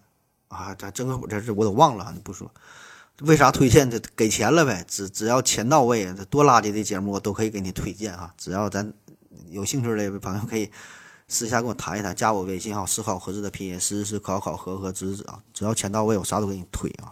[0.50, 2.52] 啊，咱真科普这事我都忘了，你不说，
[3.22, 3.90] 为啥推荐？
[3.90, 8.32] 这给钱了呗，只只要钱到位，这多垃圾的节目我都可以给你推荐啊。
[8.38, 8.94] 只要咱
[9.50, 10.70] 有兴趣的朋友可以
[11.28, 17.12] 私下跟我谈一谈，加我微信哈，思考合适的拼音，思思考考合合知知啊，只要钱到位，我啥都给你推啊。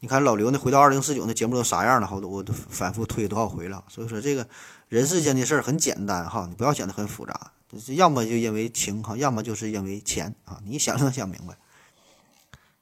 [0.00, 4.48] 你看老刘那回到二零四九那节目都啥样了，好多我都反复推多少回了，所以说这个。
[4.88, 11.56] 人世间的事儿很简单哈，你不要想的很复杂，就是要么就因为情哈，要么就是因为钱啊，你想就能想明白。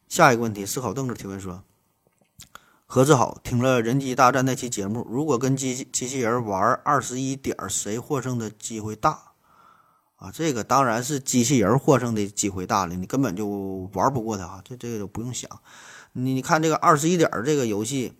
[0.08, 1.64] 下一个问题，思考凳子提问说：
[2.86, 9.32] 何志好，听了人机大战那期节目，如果跟机机器人玩二十一点，谁获胜的机会大？
[10.16, 15.50] 啊，这个当然是机器人获胜的机会大了，你根本就玩不过他啊，这这个就不用想。
[16.12, 18.12] 你你看这个二十一点这个游戏，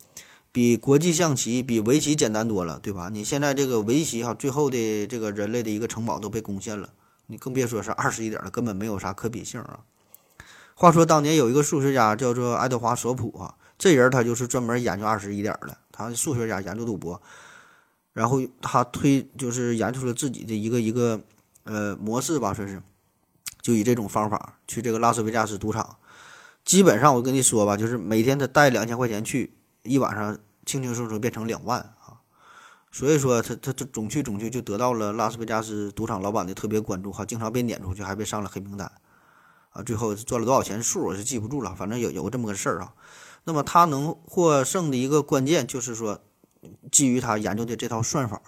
[0.54, 3.08] 比国际象棋、比围棋简单多了，对吧？
[3.12, 6.90] 你现在这个围棋哈，最后的这个人类的一个城堡都被攻陷了，
[7.26, 9.80] 你更别说是二十一点了，根本没有啥可比性啊。
[10.76, 17.20] 话说当年有一个数学家叫做爱德华索普啊，这人他就是专门研究二十一点的，他数学家研究赌博。
[18.12, 21.20] 然后他推就是研究出了自己的一个一个
[21.64, 22.80] 呃模式吧，说是
[23.60, 25.96] 就以这种方法去这个拉斯维加斯赌场，
[26.64, 29.52] 基本上我跟你说吧，就是每天他带两千块钱去，
[29.84, 32.18] 一晚上轻轻松松变成两万啊，
[32.90, 38.90] 所以说他他他总去总去就得到了拉斯维加斯赌场老板的特别关注哈，经常被撵出去，还被上了黑名单
[39.70, 42.94] 啊，最后赚了多少钱数我是记不住了，反正有有这么个事儿啊。
[43.44, 46.20] 那么他能获胜的一个关键就是说。
[46.90, 48.40] 基于他研究的这套算法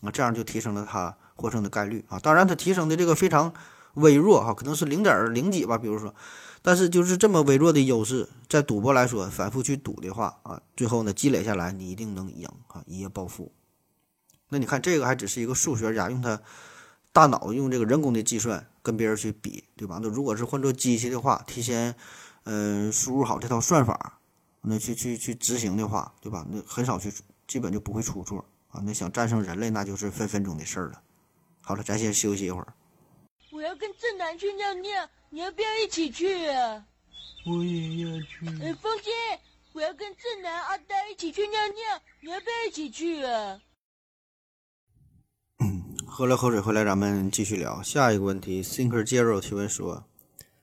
[0.00, 2.18] 啊，这样就提升了他获胜的概率啊。
[2.18, 3.52] 当然，他提升的这个非常
[3.92, 6.14] 微弱哈，可能是零点零几吧，比如说，
[6.62, 13.52] 但是就是这么微弱的优势，在赌博来说，反复去赌的话啊，最后呢积累下来，你一定能赢啊，一夜暴富。
[14.48, 16.40] 那你看这个还只是一个数学家用他
[17.12, 19.98] 大脑用这个人工的计算跟别人去比，对吧？
[20.02, 21.94] 那如果是换做机器的话，提前
[22.44, 24.18] 嗯输入好这套算法，
[24.62, 26.46] 那去去去执行的话，对吧？
[26.50, 27.12] 那很少去。
[27.48, 28.82] 基本就不会出错啊！
[28.84, 31.00] 那想战胜人类，那就是分分钟的事儿了。
[31.62, 32.74] 好了，咱先休息一会儿。
[33.58, 36.86] 我要跟正南去尿尿，你要不要一起去啊？
[37.44, 38.46] 我也要去。
[38.62, 39.10] 哎，风姐，
[39.72, 43.60] 我要跟正南、阿呆一起去尿尿，你要不要一起去啊？
[46.06, 48.62] 喝了口水回来，咱们继续聊下一个问题。
[48.62, 50.04] Thinker Zero 提问说：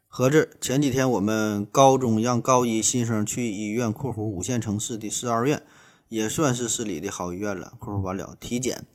[0.08, 5.62] 合子前几天我们高中让高一新生去医院（括弧五线城市的市二院）。
[6.08, 7.74] 也算是市里的好医院了。
[7.78, 8.86] 括弧完了，体检。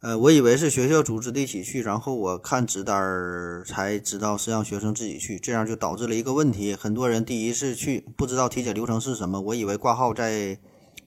[0.00, 9.40] 呃，我以为是学校组织的一起去，然后我看纸单儿才知道是让学生自己去，这样就导致了一个问题：很多人第一次去不知道体检流程是什么。
[9.40, 10.56] 我以为挂号再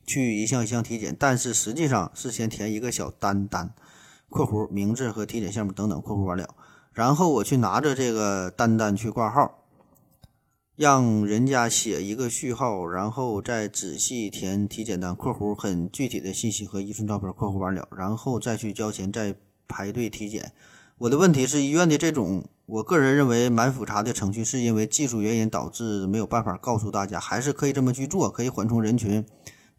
[0.06, 3.74] 去一项一项体检，但是实际上是先填一个小单单
[4.28, 6.00] （括弧名字和体检项目等等）。
[6.04, 6.54] 括弧完了，
[6.92, 9.61] 然后我去拿着这个单单去挂号。
[10.82, 19.36] 让人家写一个序号，然后再仔细填体检单（括弧很具体的信息和一寸照片）（括弧完了），然后再去交钱，再
[19.68, 20.54] 排队体检。
[20.98, 29.24] 我的问题是，医院的这种我个人认为蛮复杂的程序，是因为技术原因导致没有办法告诉大家，还是可以这么去做，可以缓冲人群，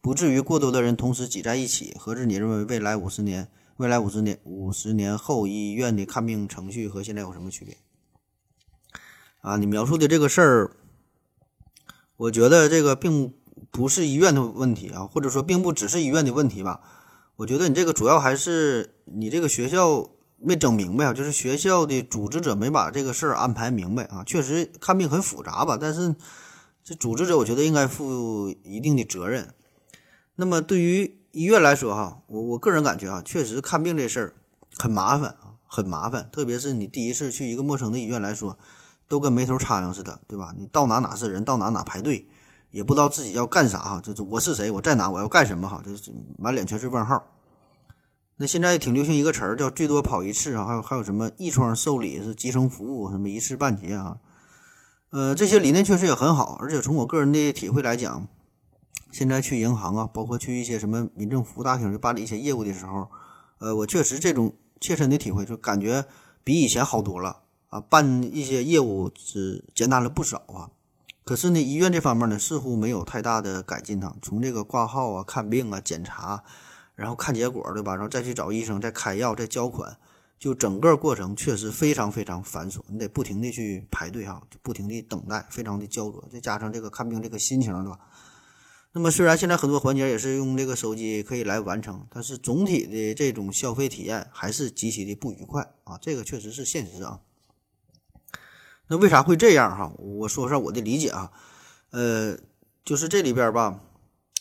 [0.00, 1.96] 不至于过多的人同时挤在一起。
[1.98, 7.76] 何止你认为未来五十年，未来五十年五十年后医院的看病程序和现在有什么区别？
[9.40, 10.76] 啊，你描述的这个事儿。
[12.22, 13.34] 我觉得这个并
[13.72, 16.80] 不是医院的问题啊，或者说并不只是医院的问题吧。
[17.34, 20.08] 我觉得你这个主要还是你这个学校
[20.38, 24.22] 没整明白啊，就是学校的组织者没把这个事儿安排明白啊。
[24.24, 26.14] 确实看病很复杂吧，但是
[26.84, 29.52] 这组织者我觉得应该负一定的责任。
[30.36, 34.34] 那么对于医院来说哈，我我个人感觉啊，确实看病这事儿
[34.78, 38.56] 很麻烦啊，很麻烦，特别是你第一次去一个陌生的医院来说。
[39.12, 40.54] 都跟没头苍蝇似的，对吧？
[40.56, 42.26] 你到哪哪是人，到哪哪排队，
[42.70, 44.00] 也不知道自己要干啥哈。
[44.02, 45.82] 就是我是谁，我在哪，我要干什么哈？
[45.84, 47.22] 就是满脸全是问号。
[48.36, 54.16] 那现在挺流行一个词儿叫“最多跑一次”啊，还有还有什么“一窗受理”是集成服务，什么一次半结啊？
[55.10, 58.26] 呃，这些理念确实也很好，而且从我个人的体会来讲，
[59.10, 63.10] 现在去银行啊，包括去一些什么民政服务大厅去办理一些业务的时候，
[63.58, 66.06] 呃，我确实这种切身的体会，就感觉
[66.42, 67.41] 比以前好多了。
[67.72, 70.68] 啊，办一些业务是简单了不少啊，
[71.24, 74.14] 可是呢，医院这方面呢，似乎没有太大的改进呢。
[74.20, 76.44] 从这个挂号啊、看病啊、检查，
[76.94, 77.94] 然后看结果，对吧？
[77.94, 79.96] 然后再去找医生、再开药、再交款，
[80.38, 86.22] 就整个过程确实非常非常繁琐，你得不停的去排队哈，不停的等待，非常的焦灼。
[86.30, 87.98] 再加上这个看病这个心情，对吧？
[88.92, 97.20] 那么虽然现在很多环节也是用这个手机可以来完成，但是总体的这种消费体验还是极其的不愉快啊，这个确实是现实啊。
[98.92, 99.90] 那为啥会这样哈？
[99.96, 101.30] 我说说我的理解啊，
[101.92, 102.36] 呃，
[102.84, 103.80] 就是这里边吧，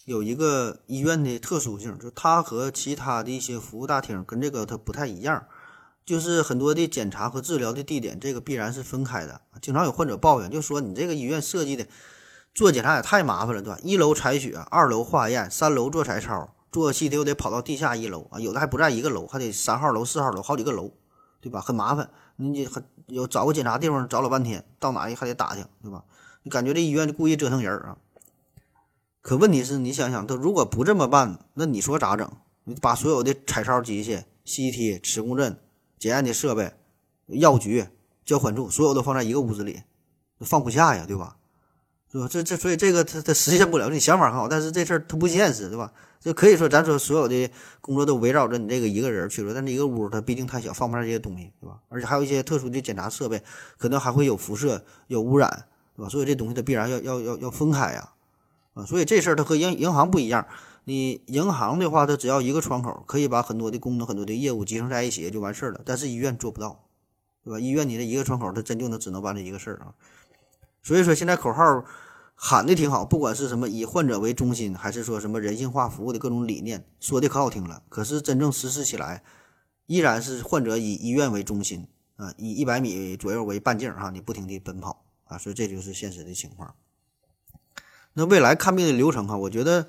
[0.03, 5.45] 有一个医院的特殊性，就它和其他的一些服务大厅跟这个它不太一样，
[6.05, 9.39] 就是很多的检查和治疗的地点，这个必然是分开的。
[9.61, 11.87] 经常有患者抱怨，就说你这个医院设计的
[12.53, 13.79] 做检查也太麻烦了，对吧？
[13.81, 20.91] 一楼采血，二楼化验，三楼做彩超，做 CT 又得跑到地下一楼啊，有的还不在一个楼，还得三号楼、四号楼好几个楼，
[21.39, 21.61] 对吧？
[21.61, 22.09] 很麻烦。
[22.41, 26.03] 你还有找个检查地方找老半天，到哪还得打听，对吧？
[26.43, 27.97] 你感觉这医院就故意折腾人啊？
[29.21, 32.29] 可问题是你想想，他如果不这么办，那你说咋整？
[32.63, 35.59] 你把所有的彩超机器、CT、磁共振
[35.99, 36.73] 检验的设备，
[37.27, 37.85] 药局、
[38.25, 39.83] 交款处，所有都放在一个屋子里，
[40.39, 41.37] 放不下呀，对吧？
[42.11, 42.27] 是吧？
[42.27, 45.93] 这这所以这个他他实现不了，你想法很好，但是这事儿他不现实，对吧？
[46.21, 47.49] 就可以说咱说所有的
[47.81, 51.79] 工作都围绕着你这个一个人去做，但这一个屋它毕竟太小，放不下这些东西，对吧？
[51.89, 53.41] 而且还有一些特殊的检查设备，
[53.79, 56.09] 可能还会有辐射、有污染，对吧？
[56.09, 58.11] 所以这东西它必然要要要要分开呀，
[58.75, 60.45] 啊，所以这事儿它和银银行不一样。
[60.83, 65.81] 你银行的话，它只要一个窗口，可以把很多的功能、很多的业务集成在一起就完事儿了。
[65.83, 66.85] 但是医院做不到，
[67.43, 67.59] 对吧？
[67.59, 69.93] 医院你这一个窗口，它真就能只能办这一个事儿啊。
[70.83, 71.83] 所以说现在口号。
[72.43, 77.83] 喊的挺好，不管是什么以患者为中心，还是说什么人性化服务的各种理念，说的可好听了。
[77.87, 79.21] 可是真正实施起来，
[79.85, 86.73] 依然是患者以医院为中心啊，以一百米左右为半径哈，你不停地奔跑啊，所以这就是现实的情况。
[88.13, 89.87] 那未来看病的流程哈，我觉得，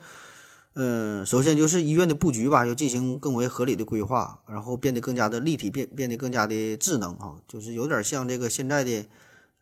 [0.74, 9.06] 嗯，首先就是医院的布局吧，要进行更为合理的规划，然后变得更加的立体，变变得更加的智能哈，就是有点像这个现在的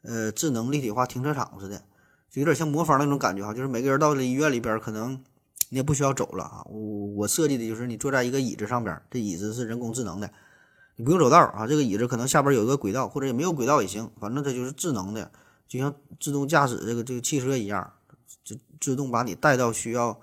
[0.03, 1.85] 呃智能立体化停车场似的。
[2.31, 5.21] 就有点像魔方那种感觉哈，就是每个人到了医院里边，可能
[5.71, 6.63] 你也不需要走了啊。
[6.67, 10.31] 我我设计的就是你坐在一个椅子上边，这椅子是人工智能的，
[10.95, 11.67] 你不用走道啊。
[11.67, 15.33] 这个椅子可能下边有一个轨道，或者也没有轨道也行，反正它就是智能的，
[15.67, 17.93] 就像自动驾驶这个这个汽车一样，
[18.45, 20.21] 就自动把你带到需要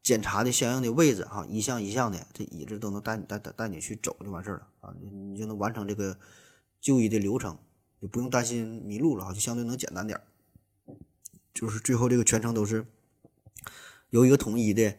[0.00, 6.16] 检查的相应的位置哈，一项一项的，这椅子都能带你带带带你去走就完事儿了啊，你你就能完成这个
[6.80, 7.58] 就医的流程，
[7.98, 10.22] 也不用担心迷路了哈，就相对能简单点儿。
[11.58, 12.86] 就是最后这个全程都是
[14.10, 14.94] 由一个统一的，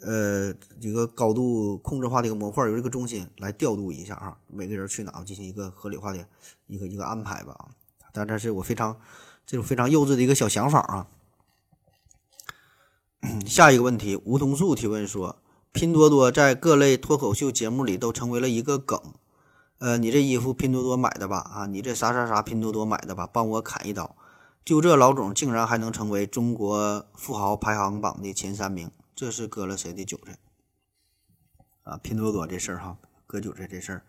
[0.00, 6.26] 呃，一个高度控制化的一个模块，由这个中心来调度一下啊，每个人去哪进行一个合理化的
[6.66, 7.68] 一个一个安排吧啊。
[8.12, 9.00] 但这是我非常
[9.46, 11.06] 这种非常幼稚的一个小想法啊。
[13.46, 19.00] 下一个问题，梧桐树提问说：拼多多在各类脱口秀节目里都成为了一个梗，
[19.78, 21.38] 呃，你这衣服拼多多买的吧？
[21.38, 23.28] 啊，你这啥啥啥拼多多买的吧？
[23.32, 24.16] 帮我砍一刀。
[24.64, 30.38] 就这老总竟然还能成为中国富豪排行榜的前三名，这是割了谁的韭菜
[31.82, 31.96] 啊？
[31.98, 32.96] 拼多多这事儿哈，
[33.26, 34.02] 割韭菜这事儿，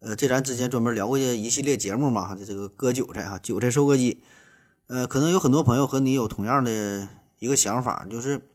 [0.00, 4.24] 呃，这咱之前专门聊过一系列节目嘛哈，这个割韭菜哈，韭菜收割机，
[4.88, 8.50] 呃，可能有很多朋友和你有同样的一个想法，就是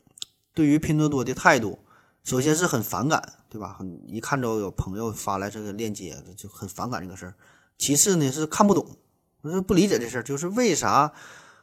[0.52, 1.78] 对于拼多多的态度，
[2.22, 3.74] 首先是很反感，对吧？
[3.78, 7.34] 很一看着有朋友发来这个链接，就很反感这个事儿。
[7.78, 8.98] 其次呢是看不懂。
[9.42, 11.12] 我是不理解这事儿，就是为啥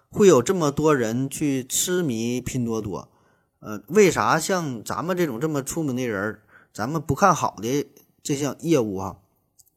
[0.10, 3.10] 会有这么多人去痴迷拼多多？
[3.60, 6.40] 呃，为啥像咱们这种这么出名的人，
[6.74, 7.88] 咱们不看好的
[8.24, 9.18] 这项业务啊，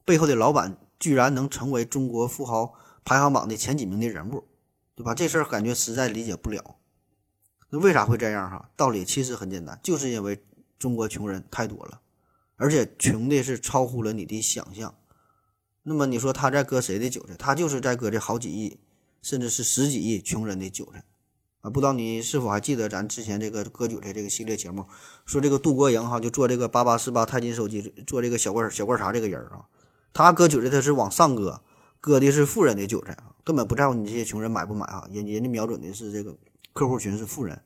[0.05, 4.45] 背后的老板居然能成为中国富豪排行榜的前几名的人物，
[4.95, 5.13] 对吧？
[5.13, 6.77] 这事儿感觉实在理解不了。
[7.69, 8.49] 那为啥会这样？
[8.49, 10.41] 哈，道理其实很简单，就是因为
[10.77, 11.99] 中国穷人太多了，
[12.55, 14.95] 而且穷的是超乎了你的想象。
[15.89, 17.33] 那么你说他在割谁的韭菜？
[17.35, 18.77] 他就是在割这好几亿，
[19.23, 21.03] 甚至是十几亿穷人的韭菜
[21.61, 21.69] 啊！
[21.71, 24.85] 不知道你是否还记得咱之前这个割韭菜这个系列节目，
[25.25, 29.65] 说这个杜国营哈就做这个八八四八钛金手机，做这个小罐小罐茶这个人啊，
[30.13, 31.59] 他割韭菜他是往上割，
[31.99, 36.37] 割的是富人的韭菜啊，根本不在乎你这些穷人买不买啊，人人家瞄准的是这个
[36.71, 37.59] 客户群是富人。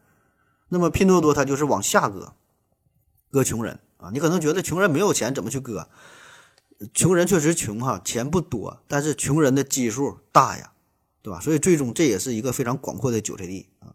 [0.69, 2.35] 那么拼多多他就是往下割，
[3.29, 4.09] 割穷人啊！
[4.13, 5.89] 你可能觉得穷人没有钱怎么去割？
[6.93, 10.71] 穷人确实穷哈，钱不多，但是穷人的基数大呀，
[11.21, 11.39] 对吧？
[11.39, 13.93] 所以最终这也是一个非常广阔的韭菜地啊。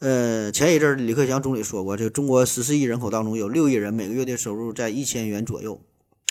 [0.00, 5.80] 呃，前一阵李克强总理说过，这个中国十四亿人口当中有六亿人每个月的收入在一千元左右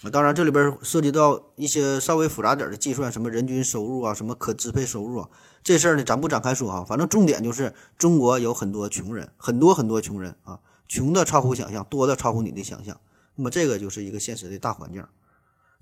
[0.04, 0.10] 啊。
[0.10, 5.30] 当然这里边涉及到一些稍微复杂点的计算，什么人均收入啊，什么可支配收入啊，
[5.64, 6.84] 这事儿呢咱不展开说哈。
[6.84, 13.00] 反正重点就是中国有很多穷人，很多很多穷人啊，穷的超乎想象，多的超乎你的想象。
[13.36, 15.04] 那么这个就是一个现实的大环境。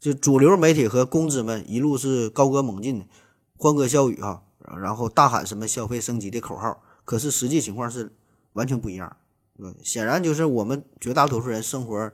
[0.02, 3.08] 就主流媒体和公知们一路是高歌猛进，
[3.56, 4.42] 欢歌笑语哈，
[4.82, 8.12] 然后大喊什么消费升级的口号，可是实际情况是
[8.54, 9.16] 完全不一样，
[9.56, 9.78] 对吧？
[9.84, 12.12] 显然就是我们绝大多数人生活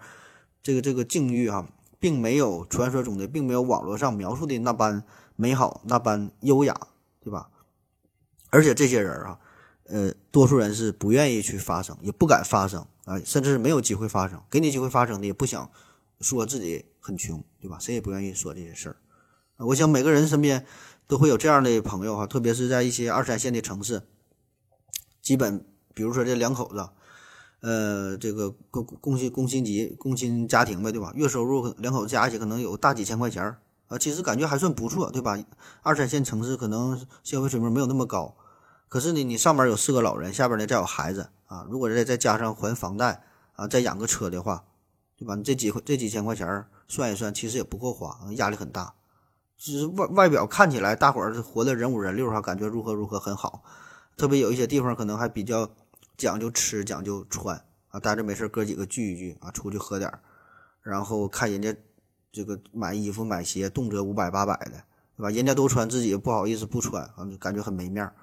[0.62, 1.66] 这个这个境遇哈，
[1.98, 5.02] 并没有传说中的，并没有网络上描述的那般
[5.38, 6.78] 美好，那般优雅，
[7.22, 7.48] 对吧？
[8.50, 9.40] 而且这些人啊，
[9.86, 15.72] 呃，多数人是不愿意去发声，也不敢发声啊，甚至是没有机会发声，给你机会发声的也不想
[16.20, 16.84] 说自己。
[17.08, 17.78] 很穷，对吧？
[17.80, 18.98] 谁也不愿意说这些事儿。
[19.66, 20.66] 我想每个人身边
[21.08, 24.04] 都会有这样的朋友哈，特别是在一些二三线的城市，
[25.22, 26.90] 基本比如说这两口子，
[27.62, 31.14] 呃，这个工工薪工薪级工薪家庭呗，对吧？
[31.16, 35.42] 月收入两口子加一起可能有大几千块钱儿啊，其实感觉还算不错，对吧？
[35.82, 38.36] 二三线城市可能消费水平没有那么高，
[38.90, 43.24] 可是呢，你上边有四个老人，下边呢再有孩子啊，如果再再加上还房贷
[43.56, 44.66] 啊，再养个车的话，
[45.18, 45.36] 对吧？
[45.36, 46.66] 你这几块这几千块钱。
[46.90, 48.94] 算一算，其实也不够花，压力很大。
[49.58, 53.62] 只是外外表看起来大伙儿活的人五人六哈，感觉如何如何很好，
[54.16, 55.70] 特别有一些地方可能还比较
[56.16, 60.22] 讲究吃讲究穿啊，待着没事哥几个聚一聚啊，出去喝点儿，
[60.82, 61.76] 然后看人家
[62.32, 64.82] 这个买衣服买鞋动辄五百八百的，
[65.18, 65.30] 对吧？
[65.30, 68.16] 人家都穿，自己不好意思不穿啊，感觉很没面儿，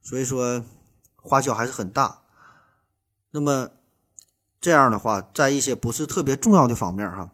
[0.00, 0.64] 所以说
[1.16, 2.22] 花销还是很大。
[3.30, 3.68] 那么
[4.64, 7.30] 这样的话，在一些不是特别重要的方面哈。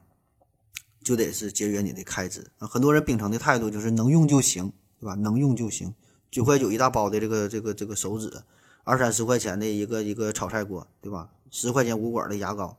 [1.01, 2.45] 就得是节约你的开支！
[2.59, 5.15] 很多人秉承的态度就是能用就行，对吧？
[5.15, 5.95] 能用就行。
[6.29, 8.43] 九块九一大包的这个这个这个手纸，
[8.83, 11.31] 二三十块钱的一个一个炒菜锅，对吧？
[11.53, 12.77] 十块钱五管的牙膏，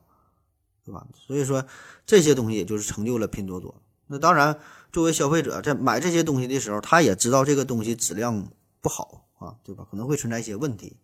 [0.84, 1.06] 对吧？
[1.14, 1.64] 所以说
[2.04, 3.74] 这些东西也就是成就了拼多多。
[4.06, 4.58] 那当然，
[4.92, 8.46] 作为消费者在买这些东西的时候，他也知道这个东西质量
[8.82, 9.86] 不好啊，对吧？
[9.90, 10.98] 可能会存在一些问题，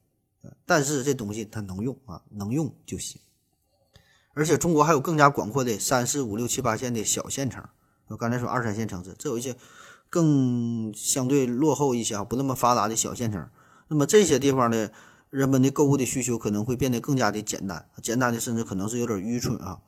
[0.66, 3.18] 但是这东西它能用啊，能用就行。
[4.38, 7.64] 而且中国还有更加广阔的三四五六七八线的小县城，
[8.06, 9.56] 我刚才说二三线城市，这有一些
[10.08, 13.44] 更相对落后一些啊，不那么发达的小县城。
[13.88, 14.92] 那么这些地方的
[15.30, 19.80] 人们的购物的需求可能会变得更加的简单，简单的甚至可能是有点愚蠢啊。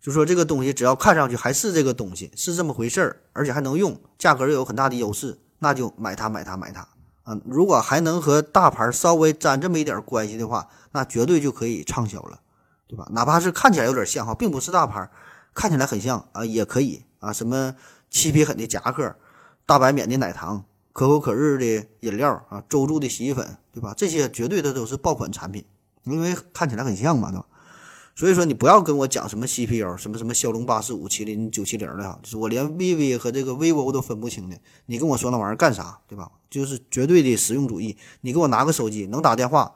[0.00, 6.86] 就说这个东西只要看上去还是这个东西，是这么回事儿，而且还能用，价格又有很大的优势，那就买它买它买它
[7.24, 7.36] 啊！
[7.44, 12.38] 如果还能和大牌稍微沾这么一点关系的话，那绝对就可以畅销了。
[12.90, 13.06] 对吧？
[13.12, 15.08] 哪怕是看起来有点像哈，并不是大牌，
[15.54, 17.32] 看起来很像啊，也可以啊。
[17.32, 17.76] 什么
[18.10, 19.14] 漆皮狠的夹克，
[19.64, 23.94] 大白免的奶糖，可口可乐的饮料啊，周助的洗衣粉，对吧？
[23.96, 25.64] 这些绝对的都是爆款产品，
[26.02, 27.46] 因为看起来很像嘛，对吧？
[28.16, 36.00] 所以说你不要跟我讲什么 CPU，什么什么骁龙八四五、麒麟九七零的哈，就是我连 V V 和这个 vivo 都分不清的，你跟我说那玩意儿干啥？
[36.08, 36.32] 对吧？
[36.50, 37.96] 就是绝对的实用主义。
[38.22, 39.72] 你给我拿个手机，能打电话，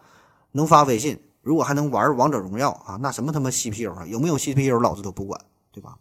[0.50, 1.20] 能发微信。
[1.44, 5.40] 如果还能玩王者荣耀啊，那什么他妈 CPU 啊，有没有 CPU 老子都不管，
[5.70, 5.98] 对吧？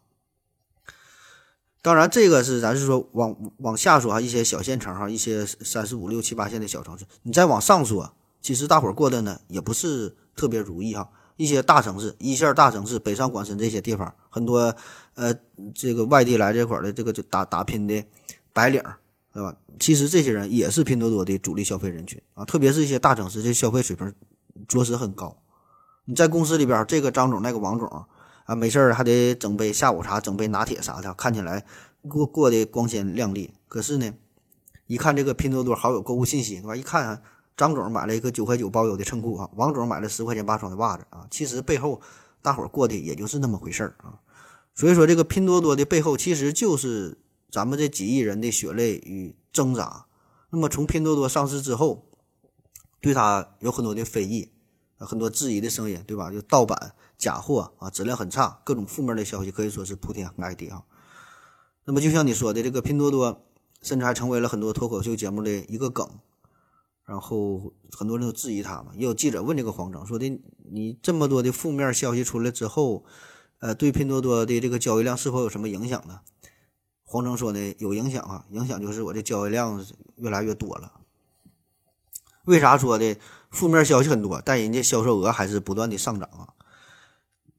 [1.82, 11.10] 当然，这个是咱是说往往下说啊，一些小县城哈，一些三四五六七八线的小城市，你再往上说，其实大伙儿过的呢也不是特别如意哈。
[11.36, 14.74] 一些大城市，一线大城市，北上广深这些地方，很多
[15.16, 15.36] 呃
[15.76, 18.06] 这个外地来这块的这个就打打拼的
[18.54, 18.82] 白领，
[19.34, 19.54] 对吧？
[19.78, 24.14] 其实这些人也是拼多多的主力消费人群啊，特别是一些大城市，这消费水平。
[24.68, 25.38] 着实很高，
[26.06, 27.88] 你在公司里边，这个张总那个王总
[28.46, 31.66] 啊，没事儿还得整杯下午茶，整杯拿铁啥的，看起来
[32.08, 33.54] 过过得光鲜亮丽。
[33.68, 34.14] 可是呢，
[34.88, 36.76] 一看这个拼多多好友购物信息，对吧？
[36.76, 37.22] 一看
[37.56, 42.02] 张总买了一个九块九包邮的衬裤啊，王总买了十块钱八双的袜子啊，其实背后
[42.42, 44.20] 大伙儿过的也就是那么回事儿啊。
[44.76, 47.18] 所以说，这个拼多多的背后其实就是
[47.52, 50.06] 咱们这几亿人的血泪与挣扎。
[50.50, 52.08] 那么从拼多多上市之后，
[53.04, 54.50] 对它有很多的非议，
[54.98, 56.32] 很多质疑的声音，对吧？
[56.32, 60.84] 就盗版、假货啊，质量很差，各种负面的消息可以说是铺天盖地啊。
[61.84, 63.46] 那么就像你说的，这个拼多多
[63.82, 66.08] 甚至还成为了很多脱口秀节目的一个梗，
[67.06, 68.94] 然后很多人都质疑他嘛。
[68.96, 70.30] 也有记者问这个黄峥说的
[70.72, 73.04] ：“你这么多的负面消息出来之后，
[73.60, 76.22] 呃，对拼多多的这个交易量是否有什么影响呢？”
[77.04, 79.86] 黄峥说呢：“有影响啊，影响就是我的交易量
[80.16, 80.94] 越来越多了。”
[82.46, 83.16] 为啥说的
[83.50, 86.50] 负面消息很多，但人家销售额还是不断的上涨啊？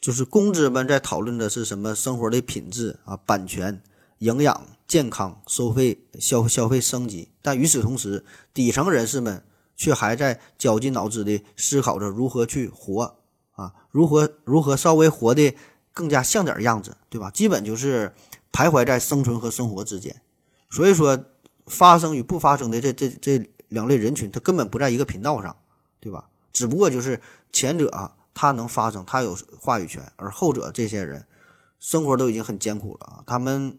[0.01, 3.83] 就是公知们在讨论的是什么生活的品质啊、版权、
[4.19, 8.23] 营养、健康、收费、消消费升级，但与此同时，
[8.53, 9.43] 底层人士们
[9.75, 13.17] 却还在绞尽脑汁的思考着如何去活
[13.53, 15.55] 啊，如何如何稍微活的
[15.95, 17.31] 更加像点样子，对吧？
[17.31, 18.13] 基本就是
[18.53, 20.21] 徘徊在生存和生活之间。
[20.69, 21.25] 所以说，
[21.67, 23.51] 发生与不发生的这这这。
[23.75, 25.57] 两类人群，他根本不在一个频道上，
[26.01, 26.31] 对吧？
[26.53, 27.21] 只不过就是
[27.53, 31.27] 前者啊，他能发声，他有话语权，而后者这些人
[31.81, 33.77] 生活都已经很艰苦了啊，他们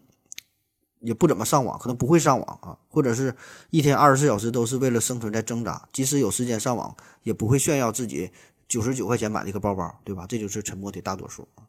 [1.00, 3.34] 也不怎么上网，可能不会上网啊，或者是
[3.70, 8.30] 一天二十四小时都是为了生存在挣扎，即使有时间上网，也不会炫耀自己
[8.68, 10.26] 九十九块钱买了一个包包，对吧？
[10.28, 11.64] 这就是沉默的大多数啊。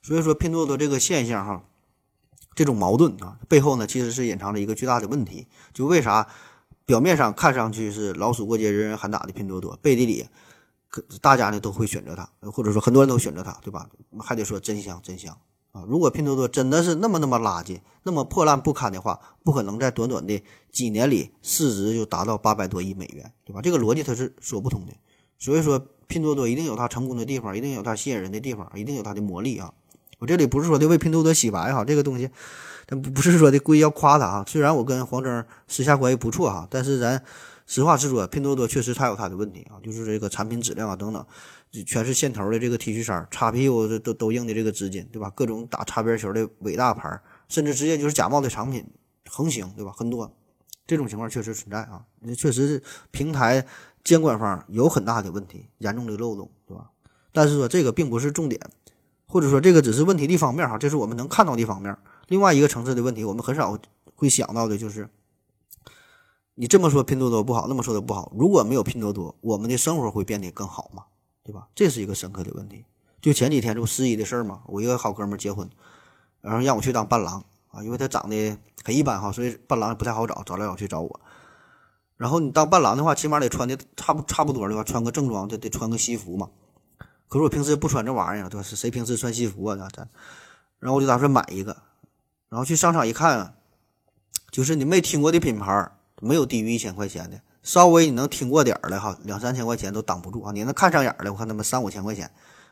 [0.00, 1.64] 所以说，拼多多这个现象哈，
[2.54, 6.28] 这种矛盾啊，背后呢其实是隐藏着一个巨大的问题，就为啥？
[6.86, 10.26] 表面上看上去是老鼠过街，人人喊打的拼多多，背地里，
[10.90, 13.88] 可大家呢都会选择它，或者说很多人都选择它，对吧？
[14.20, 15.36] 还得说真香，真香
[15.72, 15.84] 啊！
[15.88, 23.62] 如果拼多多真的是那么那么垃圾，那么破烂不堪的话，不可能在短短的几年里市值就达到八百多亿美元，对吧？
[23.62, 24.92] 这个逻辑它是说不通的。
[25.38, 29.72] 所以说，拼多多一定有它成功的地方，一定有它吸引人的地方，一定有它的魔力啊！
[30.18, 32.30] 我这里不是说的为拼多多洗白哈，这个东西。
[32.86, 37.22] 但不不是说的故意要夸他啊，虽然我跟黄峥私下关系不错哈，但是咱
[37.66, 41.24] 实话实说，拼多多确实它有它的问题啊，就是这个产品质量啊等等，
[41.86, 45.30] 全是线头的这个 T 恤衫，擦屁股都都硬的这个纸巾，对吧？
[45.34, 47.18] 各种打擦边球的伟大牌，
[47.48, 48.86] 甚至直接就是假冒的产品，
[49.30, 49.92] 横行，对吧？
[49.96, 50.30] 很多
[50.86, 53.66] 这种情况确实存在啊，那确实是平台
[54.04, 56.90] 监管方有很大的问题，严重的漏洞，对吧？
[57.32, 58.60] 但是说这个并不是重点，
[59.26, 61.96] 或者说这个只是问题的一方面哈，这是我们能看到的一方面。
[62.28, 63.78] 另外一个层次的问题，我们很少
[64.14, 65.08] 会想到的就是，
[66.54, 71.04] 你这么说拼多多不好，那么说的不好，如果没有拼多多，我们的生活会变得更好吗？
[71.42, 71.68] 对吧？
[71.74, 72.84] 这是一个深刻的问题。
[73.20, 75.68] 就前几天这不十一的事儿嘛，我一个好哥们结婚，
[76.40, 81.20] 然后让我去当伴郎啊，因为他长得很一般哈，所以伴郎不太好找，找来找去找我。
[82.16, 86.50] 然后你当伴郎的话，起码得穿的差不差不多的吧，穿个正装，得得穿个西服嘛。
[87.28, 88.62] 可是我平时不穿这玩意儿，对吧？
[88.62, 89.76] 谁平时穿西服啊？
[89.92, 90.08] 咱，
[90.78, 91.76] 然后我就打算买一个，
[92.54, 93.56] 然后去商场一看，
[94.52, 95.90] 就是你没听过的品牌，
[96.20, 100.52] 没有低于一千块钱的，稍微你能听过点儿的哈，两三千块钱都挡不住啊！
[100.52, 102.30] 你能看上眼的，我看他妈三五千块钱，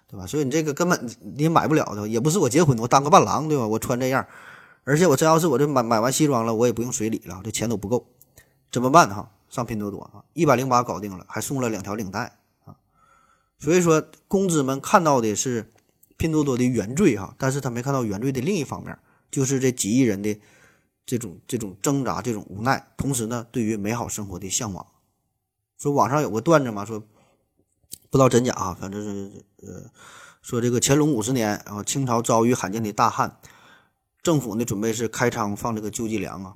[0.09, 0.25] 对吧？
[0.25, 3.67] 所以你这个根本你买不了的，也不是我结婚，我当个伴郎，对吧？
[3.67, 4.25] 我穿这样，
[4.85, 8.07] 而且我真要是我这买买完西装了，我也不用随礼了，这钱都不够，
[8.71, 9.31] 怎么办哈？
[9.49, 12.77] 上拼多多啊，一百零八搞定了，还送了两条领带啊。
[13.59, 15.73] 所以说，公子们看到的是
[16.17, 18.97] 拼多多的原罪哈，但是他没看到原罪的另一方面，
[19.33, 20.39] 就是这几亿人的
[21.05, 24.87] 这种这种挣扎、这种无奈，同时呢，对于美好生活的向往。
[25.77, 29.91] 说网上有个段子嘛，说不知道真假啊，反正是呃，
[30.41, 33.39] 说这个乾隆五十年然啊，清朝遭遇罕见的大旱，
[34.23, 36.55] 政府呢准备是开仓放这个救济粮啊，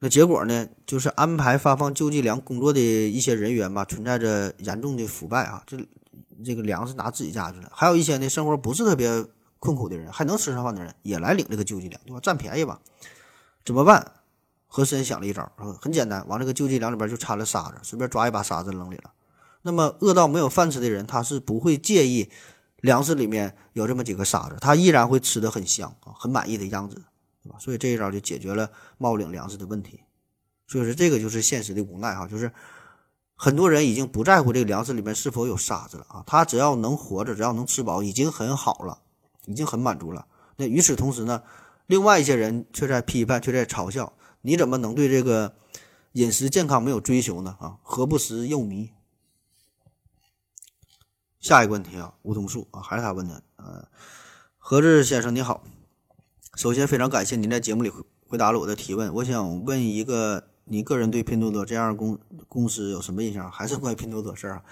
[0.00, 5.78] 那结果呢，就是安排发放救济粮工作的一些人员吧，存在着严重的腐败啊，这。
[6.44, 9.08] 这个粮食拿自己家去了，还有一些呢，生活不是特别
[9.58, 12.20] 困苦的人，还能吃上饭的人，也来领这个救济粮，对吧？
[12.20, 12.80] 占便宜吧？
[13.64, 14.12] 怎么办？
[14.66, 15.50] 和珅想了一招，
[15.80, 19.12] 很简单，往这个救济粮里边就掺了沙子，随便抓一把沙子扔里了。
[19.62, 22.30] 那么饿到没有饭吃的人，他是不会介意
[22.80, 27.02] 粮食里面有这么几个沙子，他依然会吃的很香啊，很满意的样子，
[27.42, 27.56] 对吧？
[27.58, 30.00] 所以这一招就解决了冒领粮食的问题。
[30.66, 32.52] 所以说这个就是现实的无奈哈，就是。
[33.40, 38.98] 很多人已经不在乎这个粮食里面是否有沙子了啊，他只要能活着，只要能吃饱，已经很好了，
[39.48, 40.26] 已经很满足了。
[40.56, 41.42] 那与此同时呢，
[41.86, 45.56] 另外一些人却在批判，却在嘲笑，你怎么能对这个
[46.12, 47.56] 饮食健康没有追求呢？
[47.58, 48.90] 啊，何不食肉糜？
[51.40, 53.42] 下一个问题啊，梧桐树啊，还是他问的。
[53.56, 53.88] 呃，
[54.58, 55.64] 何志先生你好，
[56.54, 57.90] 首先非常感谢您在节目里
[58.28, 60.44] 回答了我的提问，我想问一个。
[60.70, 63.50] 你个人对拼多多这样公公司有什么印象？
[63.50, 64.62] 还是关于拼多多事儿啊？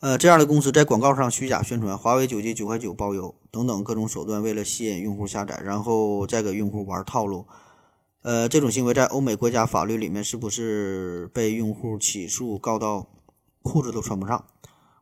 [0.00, 7.46] 呃，这样的公司在广告上虚假宣传华为九 G 九块九包邮等等各种手段，为了吸引用户下载，然后再给用户玩套路。
[8.20, 13.06] 呃，这种行为在欧美国家法律里面是不是被用户起诉告到
[13.62, 14.44] 裤子都穿不上？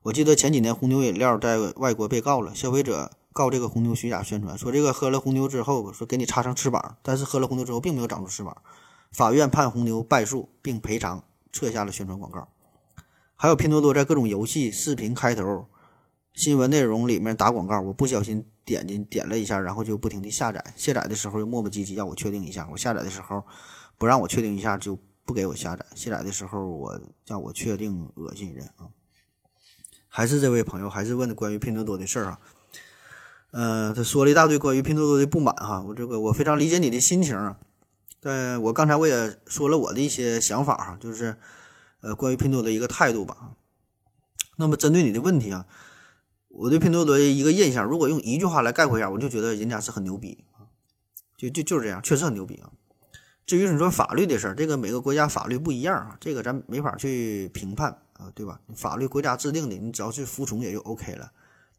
[0.03, 8.57] 我记得前几年红牛饮料在外国被告了，消费者告这个红牛虚假宣传，说这个喝了红牛之后说给你插上翅膀，但是喝了红牛之后并没有长出翅膀。
[9.11, 12.49] 法院判红牛败诉，并赔偿，撤下了宣传广告。
[13.43, 15.66] 还有拼多多在各种游戏视频开头、
[16.32, 20.64] 新闻内容里面打广告，我不小心点进点了一下，然后就不停的下载。
[20.76, 23.45] 卸载的时候又磨磨唧唧要我确定一下，我下载的时候
[23.99, 25.84] 不让我确定一下就不给我下载。
[25.97, 28.86] 卸载的时候我叫我确定，恶心人啊！
[30.07, 32.38] 还是这位朋友还是问的关于拼多多的事儿啊？
[33.51, 37.59] 嗯，他说了一大堆关于拼多多的不满哈，我这个我非常理解你的心情啊。
[38.20, 41.36] 对，我刚才我也说了我的一些想法哈，就是，
[42.03, 43.55] 呃，关于拼多多的一个态度吧。
[44.57, 45.66] 那么针对你的问题啊，
[46.48, 50.68] 我对拼多多一个印象，如果用一句话来概括一下，我就觉得人家是很牛逼啊，
[51.36, 52.70] 就就就是这样，确实很牛逼啊。
[53.46, 58.61] 至于你说法律的事儿，这个每个国家法律不一样啊，这个咱没法去评判啊，对吧？
[58.76, 61.32] 法律国家制定的，你只要去服从也就 OK 了。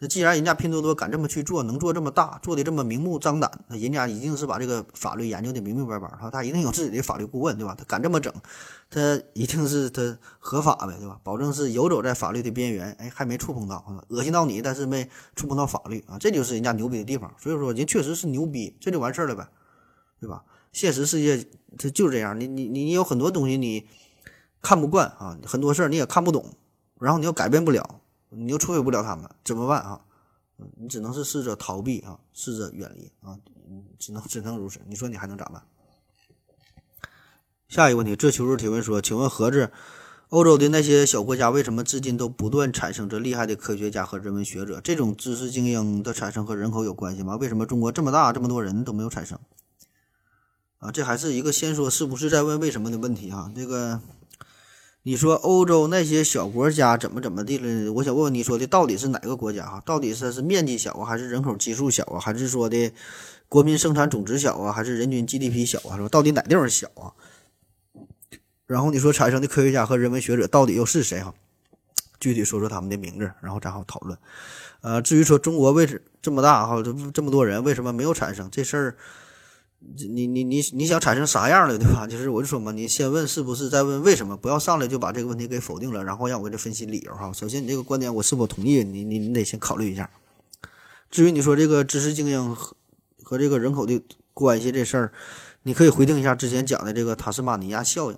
[0.03, 7.73] 那既然人家拼多多敢这么去做，能做这么大，做的这么明目张胆，那人家一定是把这个法律研究的明明白白，哈，他一定有自己的法律顾问，对吧？
[7.73, 8.33] 他敢这么整，
[8.89, 8.99] 他
[9.31, 11.17] 一定是他合法呗，对吧？
[11.23, 17.33] 保证是游走在法律的边缘，哎，还没触碰到，恶心到你，但是没触碰到法律啊，这就是人家牛逼的地方。
[17.39, 19.47] 所以说，人确实是牛逼，这就完事儿了呗，
[20.19, 20.43] 对吧？
[20.73, 21.47] 现实世界
[21.77, 23.87] 它就是这样，你你你有很多东西你
[24.61, 26.45] 看不惯啊，很多事儿你也看不懂，
[26.99, 28.01] 然后你又改变不了。
[28.36, 30.01] 你又摧毁不了他们，怎么办啊？
[30.77, 33.38] 你只能是试着逃避啊，试着远离啊，
[33.99, 34.79] 只能只能如此。
[34.88, 35.63] 你说你还能咋办？
[37.67, 39.71] 下一个问题，这求助提问说，请问何子，
[40.29, 44.79] 欧洲的那些小国家为什么至今都不断产生着厉害的科学家和人文学者？
[44.79, 47.36] 这种知识精英的产生和人口有关系吗？
[47.36, 49.39] 为什么中国这么大这么多人都没有产生？
[50.77, 53.51] 啊，这还是一个先说是不是在问为什么的问题啊？
[53.55, 53.99] 这个。
[55.05, 57.91] 你说欧洲那些小国家怎么怎么地了？
[57.91, 59.83] 我想问问你说的到底是哪个国家哈？
[59.85, 62.93] 到底是是面积小啊，还是人口基数小啊，还是说的
[63.49, 65.97] 国民生产总值小啊，还是人均 GDP 小啊？
[65.97, 67.11] 说到底哪地方小啊？
[68.65, 71.33] 然后你说产生的科学家和人文学者到底又是谁哈？
[72.21, 74.17] 具体说说他们的名字，然后咱好讨论。
[74.79, 78.95] 呃，至于说中国为什这么大哈，这这么多人为什么没有产生这事儿？
[79.95, 82.07] 你你你你想产生啥样的对吧？
[82.07, 87.31] 就是我就说嘛，你先问是不是，再问为什么，不要上来就把这个问题给否定了，然后让我给他分析理由哈。
[87.34, 90.09] 首先你这个观点我是否同意，你你你得先考虑一下。
[91.11, 92.75] 至于你说这个知识精英和
[93.21, 94.01] 和这个人口的
[94.34, 95.13] 关系这事儿，
[95.61, 98.17] 你可以回听一下之前讲的这个塔斯马尼亚效应。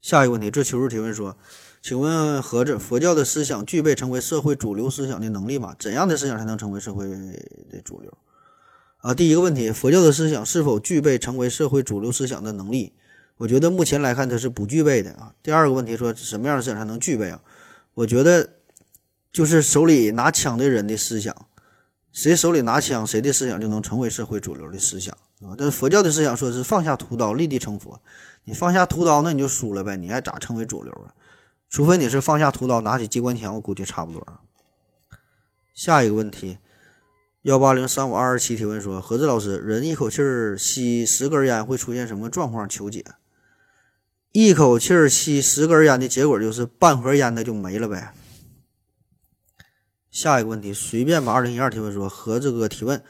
[0.00, 1.36] 下一个问题，这求助提问说，
[1.82, 5.74] 请问盒子，佛教的思想具备成为社会主流思想的能力吗？
[5.78, 8.16] 怎样的思想才能成为社会的主流？
[9.06, 12.92] 啊，第一个问题，佛教的思想是否具备成为社会主流思想的能力？
[13.36, 15.32] 我觉得目前来看，它是不具备的啊。
[15.44, 17.40] 第二个问题，说什么样的思想才能具备啊？
[17.94, 18.54] 我觉得
[19.30, 21.32] 就是手里拿枪的人的思想，
[22.10, 25.54] 谁手里拿枪，谁的思想就能成为社会主流的思想啊。
[25.56, 28.02] 但佛教的思想说是放下屠刀，立地成佛。
[28.42, 31.14] 你放下屠刀，那你就输了呗，你还咋成为主流啊？
[31.70, 34.26] 除非你是放下屠刀，拿起机关枪，我估计差不多。
[35.72, 36.58] 下一个问题。
[37.46, 42.68] 幺八零三五二二七提问说：何志老师，人一口气儿吸十根烟会出现什么状况？
[42.68, 43.04] 求解。
[44.32, 48.12] 一口气儿吸十根烟的结果就是半盒烟的就没了呗。
[50.10, 53.00] 下一个问题，随便把二零一二提问说：何志哥提问，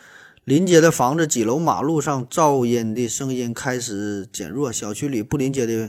[0.44, 5.88] 临街的房子几楼马路上噪音的声音开始减弱，小区里不临街的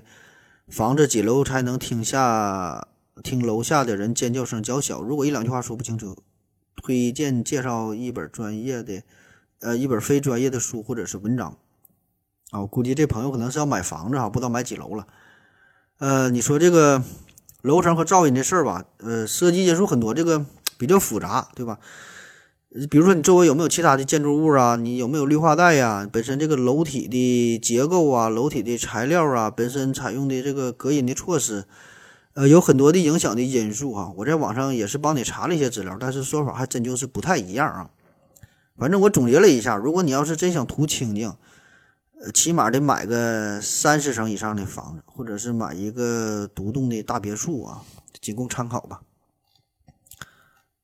[0.70, 2.88] 房子几楼才能听下
[3.22, 5.02] 听楼下的人尖叫声较小？
[5.02, 6.18] 如果一两句话说不清楚。
[6.82, 9.04] 推荐介绍一本专业的，
[9.60, 11.58] 呃，一本非专业的书或者是文章，
[12.52, 15.08] 啊，我估计这朋友可能是要买房子哈，不知道买几楼了。
[15.98, 17.04] 呃，你说这个
[17.64, 20.46] 楼层和噪音的事儿吧，呃，涉及因素很多，这个
[20.78, 21.80] 比较复杂，对吧？
[22.92, 24.76] 比如说你周围有没有其他的建筑物啊？
[24.76, 26.08] 你有没有绿化带呀？
[26.12, 31.66] 本身这个楼体的结构啊，楼体的材料啊，本身采用的这个隔音的措施。
[32.38, 37.90] 呃，有很多的影响的因素啊，我在网上也是帮你查了一些资料，但是说法还真就是不太一样啊。
[38.78, 41.34] 反正我总结了一下，如果你要是真想图清静，
[42.22, 47.82] 呃，起码得买个三十层以上的房子，或者是买一个独栋的大别墅啊，
[48.22, 49.02] 仅供参考吧。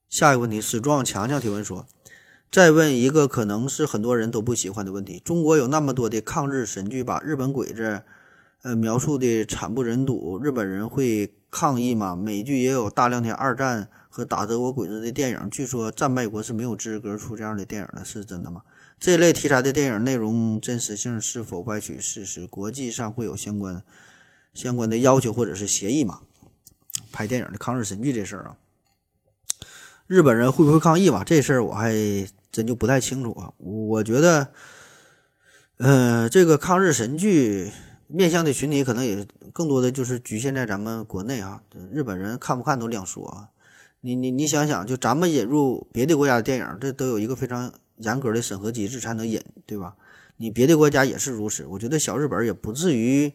[0.09, 1.85] 下一个问题，史壮强强提问说，
[2.51, 8.01] 再问一个可能是很多人都不喜欢的问题：中国有那么多的抗日神剧，把日本鬼子，
[8.63, 11.31] 呃，描述的惨不忍睹，日本人会？
[11.53, 15.49] 抗议嘛，美剧也有大量的二战和打德国鬼子的电影。
[15.51, 18.63] 据说战败国是没有资格出这样的电影的，是真的吗？
[18.99, 22.47] 这类题材的电影内容真实性是否歪曲事实？
[22.47, 23.83] 国际上会有相关
[24.55, 26.21] 相关的要求或者是协议吗？
[27.11, 28.57] 拍电影的抗日神剧这事儿啊，
[30.07, 31.23] 日本人会不会抗议吧？
[31.23, 31.93] 这事儿我还
[32.51, 33.53] 真就不太清楚啊。
[33.59, 34.47] 我觉得，
[35.77, 37.71] 呃，这个抗日神剧。
[38.05, 43.49] 面向的群体可能也更多的就是局限在咱们国内啊，日本人看不看都两说啊。
[44.01, 49.95] 你你你想想，就咱们引入别的国家的电影，这都有一个非常严格的审核机制才能引，对吧？
[50.37, 51.65] 你别的国家也是如此。
[51.67, 53.31] 我觉得小日本也不至于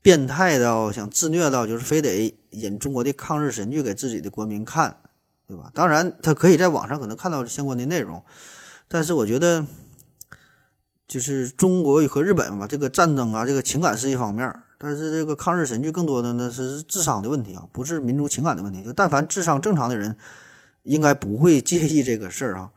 [0.00, 4.96] 变态到想自虐到就是非得引中国的抗日神剧给自己的国民看，
[5.46, 5.70] 对吧？
[5.74, 8.24] 当然，他可以在网上可能看到相关的内容，
[8.88, 9.66] 但是我觉得。
[11.08, 14.50] 就是中国和日本吧，这个战争啊，这个情感是一方面，
[14.84, 18.82] 但是这个抗日神剧更多的呢是智商的问题啊，不是民族情感的问题。
[18.82, 20.16] 就但凡智商正常的人，
[20.82, 22.72] 应该不会介意这个事儿啊。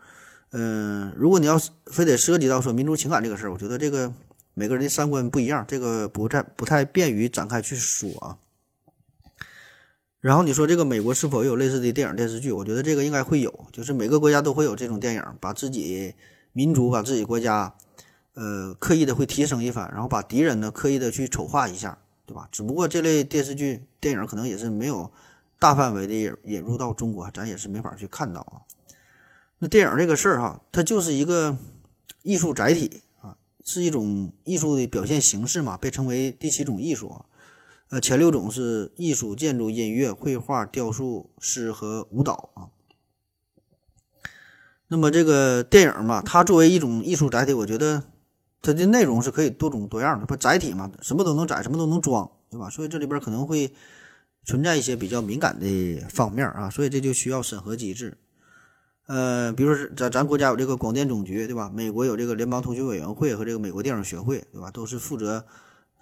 [0.52, 4.14] 嗯，如果你要非得涉及到说民族情感这个事儿，我觉得这个
[4.54, 8.38] 每个人的三观不一样，这个不太不太便于展开去说啊。
[10.22, 12.52] 然后你说这个美国是否有类似的电影电视剧？
[12.52, 16.14] 我觉得这个应该会有，就是每个国家都会有这种电影，把自己
[16.54, 17.74] 民族、把自己国家。
[18.36, 22.50] 呃，刻意的会提升一番，然后把敌人呢刻意的去丑化一下，对吧？
[22.52, 25.10] 只不过这类电视剧、电影可能也是没有
[25.58, 26.14] 大范围的
[26.44, 28.68] 引入到中国，咱也是没法去看到啊。
[29.60, 31.58] 那电影这个事儿哈，它就是一个
[32.24, 37.24] 艺术载体啊，是一种艺术的表现形式嘛，被称为第七种艺术。
[37.88, 42.68] 呃，前六种是艺术、建筑、音乐、绘画、雕塑、诗和舞蹈啊。
[44.90, 48.04] 那么这个电影嘛，它作为一种艺术载体，我觉得。
[48.66, 52.70] 它的内容是可以多种多样的，不载体嘛，什么都能载，什么都能装，对吧？
[52.70, 53.72] 所以这里边可能会
[54.44, 58.18] 存在一些比较敏感的方面啊，所以这就需要审核机制。
[59.08, 61.72] 呃，比如说咱咱国家有这个广电总局，对吧？
[61.72, 64.72] 美国有这个联邦通讯委员会和这个美国电影学会，对吧？
[64.72, 65.46] 都是负责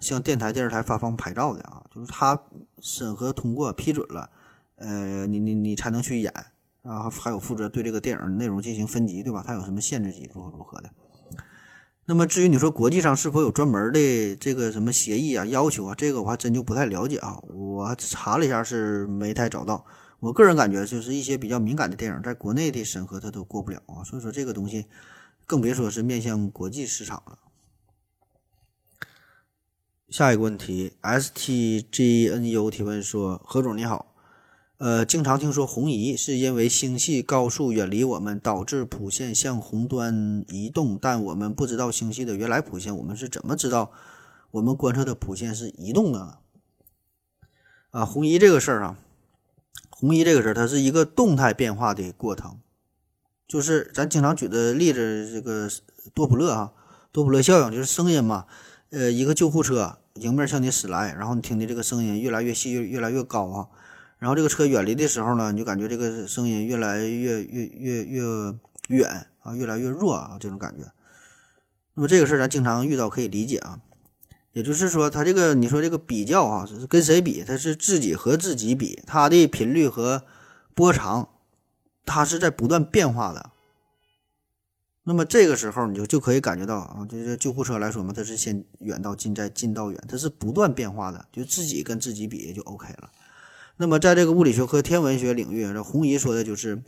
[0.00, 2.40] 向电台、电视台发放牌照的啊，就是他
[2.80, 4.30] 审核通过批准了，
[4.76, 6.32] 呃，你你你才能去演
[6.82, 9.44] 然后，还有负责对这个电影内容进行分级，对吧？
[9.46, 10.90] 它有什么限制级，如何如何的。
[12.06, 17.38] 那么至于你说国际上是否有专门的这个什么协议啊、要求啊，这个我还真就不太了解啊。
[17.48, 19.86] 我查了一下是没太找到。
[20.20, 24.04] 我个人感觉就是一些比较敏感的电影，在国内的审核它都过不了啊。
[24.04, 24.86] 所以说这个东西，
[25.46, 27.38] 更别说是面向国际市场了。
[30.10, 34.13] 下一个问题，S T G N U 提问说：何总你好。
[34.78, 42.94] 呃，经常听说红移是因为星系高速远离我们，导致谱线向红端移动，但我们不知道星系的原来谱线。
[42.96, 43.92] 我们是怎么知道
[44.50, 46.38] 我们观测的谱线是移动的？
[47.90, 48.98] 啊，红移这个事儿啊，
[49.88, 52.58] 红移这个事儿，它是一个动态变化的过程，
[53.46, 55.70] 就是咱经常举的例子，这个
[56.12, 56.72] 多普勒啊，
[57.12, 58.46] 多普勒效应就是声音嘛，
[58.90, 63.68] 呃，一个救护车迎面向你驶来，然后你听的这个声音越来越细，越越来越高啊。
[64.24, 68.22] 然后这个车远离的时候呢，你就感觉这个声音越来越越越越
[68.88, 70.90] 远啊，越来越弱啊，这种感觉。
[71.92, 73.80] 那么这个事儿咱经常遇到，可以理解啊。
[74.52, 77.44] 也就是说，它这个你说这个比较啊，是跟谁比？
[77.44, 80.22] 它是自己和自己比，它的频率和
[80.74, 81.28] 波长，
[82.06, 83.50] 它是在不断变化的。
[85.02, 93.10] 那么这个时候你就就可以感觉到啊，就是救护车来说嘛，它是先远到近，再近到远，它是不断变化的，就自己跟自己比就 OK 了。
[93.76, 96.80] 那么，在这个物理学和天文学领域，这红移说的就是，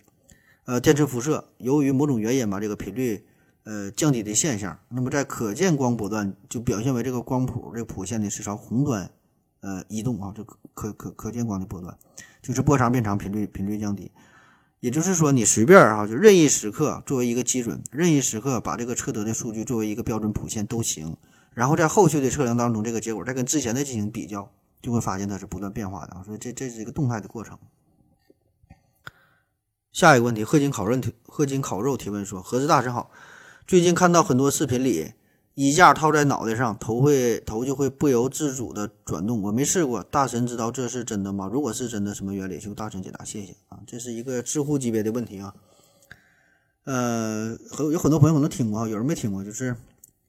[0.66, 3.26] 呃，电磁辐射由于某种原因把这个频率
[3.64, 4.78] 呃降低的现象。
[4.88, 9.10] 那么，在可见光波段就表现为这个光谱这个谱线呢是朝红端
[9.62, 11.98] 呃移动啊，这可可可见光的波段
[12.40, 14.12] 就是波长变长，频率频率降低。
[14.78, 21.16] 也就是说，你随便啊，就任意时刻作为一个基准，任意时刻把这个测得的数据作为一个标准谱线都行。
[21.52, 24.52] 然后在后续的测量当中，这个结果再跟之前的进行比较。
[24.82, 27.58] 就会发现它是不断变化的，所以这这是一个动态的过程。
[29.92, 33.10] 下一个问题，贺金烤肉提贺金烤肉提问说：何子大神好，
[33.66, 35.14] 最近看到很多视频里，
[35.54, 39.40] 衣架套在脑袋上，头会头就会不由自主的转动。
[39.42, 41.48] 我没试过，大神知道这是真的吗？
[41.50, 42.60] 如果是真的，什么原理？
[42.60, 43.80] 求大神解答，谢谢啊。
[43.86, 45.54] 这是一个知乎级别的问题啊。
[46.84, 49.74] 呃，很有很多朋友可能听过，有人没听过，就是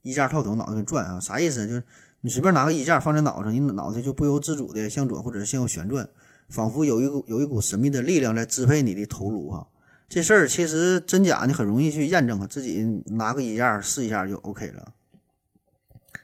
[0.01, 1.67] 衣架套头，脑袋转啊，啥意思？
[1.67, 1.83] 就是。
[2.27, 6.09] 你随便拿个衣架放在脑上，你脑袋就不由自主的向左或者是向右旋转，
[6.49, 9.65] 仿佛有一股有一股神秘的力量在支配你的头颅哈。
[10.09, 14.91] 这事儿其实真假你很容易去验证啊，自己拿个衣架试一下就 OK 了。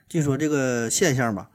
[0.09, 1.49] 据说这个现象吧，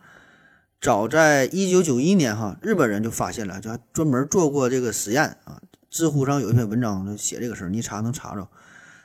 [0.80, 5.60] 早在一九九一年哈，日本人就发现了，就专门做过这个实验啊。
[5.90, 8.48] 知乎上有一篇文章写这个事儿，你查能查着。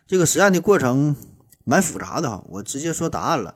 [0.07, 1.17] 这个实验的过程
[1.65, 3.53] 蛮复杂的哈，我直接说答案了。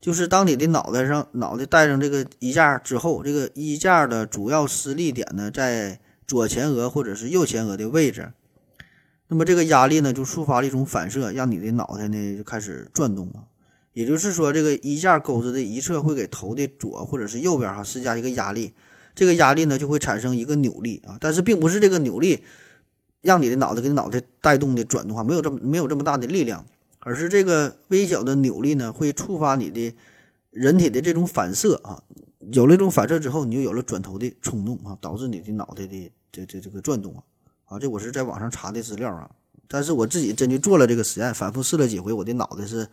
[0.00, 8.32] 就是当你的脑袋上脑袋戴上这个衣架之后，这个衣架的主要施力点呢在左前额或者是右前额的位置，
[9.26, 13.44] 那么这个压力呢就触发了一种反射，让你的脑袋呢就开始转动了。
[13.92, 18.74] 也就是说，这个衣架钩子的一侧会给头的左或者是右边哈施加一个压力，
[19.16, 22.44] 这个压力呢就会产生一个扭力啊，但是并不是这个扭力
[23.20, 26.64] 让你的脑袋给脑袋带动的转动啊，没有这么没有这么大的力量。
[27.08, 29.96] 而是这个微小的扭力呢，会触发你的
[30.50, 32.02] 人体的这种反射啊，
[32.52, 37.24] 有了这种反射之后，你就有了转头的冲动啊，导致你的脑袋的这这这个转动啊，
[37.64, 39.30] 啊，这我是在网上查的资料啊，
[39.66, 42.86] 但是我自己真就做了这个实验，反复试了几回，我的脑袋是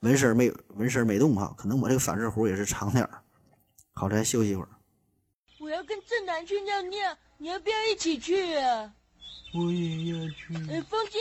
[0.00, 3.20] 纹身没纹身没动哈，可能我这个反射弧也是长点儿。
[3.92, 4.68] 好，咱休息一会儿。
[5.60, 6.98] 我要跟正南去尿尿，
[7.36, 8.90] 你要不要一起去啊？
[9.54, 10.54] 我也要去。
[10.72, 11.18] 哎，风姐。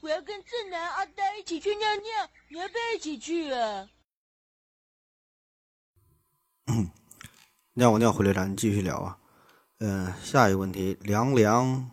[0.00, 3.88] 我要跟正南、阿呆一起去尿尿，你要不要一起去啊？
[7.74, 9.18] 尿完尿回来，咱继续聊啊。
[9.80, 11.90] 嗯，下一个问题，凉凉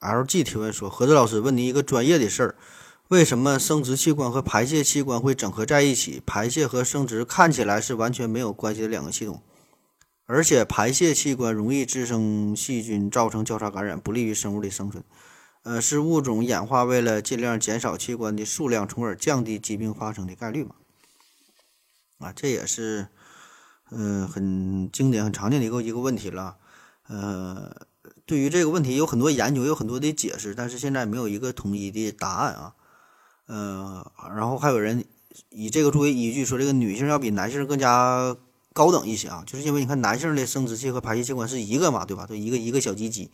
[0.00, 2.56] LG 提问说：何子老师问您一个专业的事儿，
[3.08, 6.20] 为什么生殖器官和排泄器官会整合在一起？
[6.26, 9.40] 排泄和生殖看起来是完全没有关系的两个系统，
[10.26, 15.04] 而且排泄器官容易滋生细菌，造成交叉感染，不利于生物的生存。
[15.64, 20.74] 呃，是物种演化为了尽量减少器官的数量，从而降低疾病发生的概率嘛？
[22.18, 23.08] 啊，这也是，
[23.90, 26.56] 嗯，很经典、很常见的一个一个问题了。
[27.08, 27.86] 呃，
[28.24, 32.74] 对于这个问题有很多研究，有很多的解释，但是现在没有一个统一的答案啊。
[33.46, 35.04] 呃，然后还有人
[35.50, 38.36] 以这个作为依据，说这个女性要比男性更加
[38.72, 42.26] 高等一些啊，就是因为你看男性的生殖器和排泄器官是一个嘛，对吧？
[42.26, 43.30] 就一个一个小鸡鸡。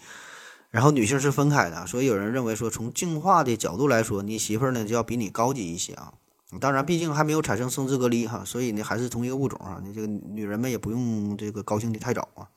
[0.74, 6.14] 然后女性是分开的，所以有人认为说，从进化的角度来说，你媳妇儿呢就要比你高级一些啊
[6.60, 9.80] 当然，毕竟还没有产生生殖隔离哈，所以呢还是同一个物种啊。
[9.84, 12.48] 你这个女人们也不用这个高兴的太早啊。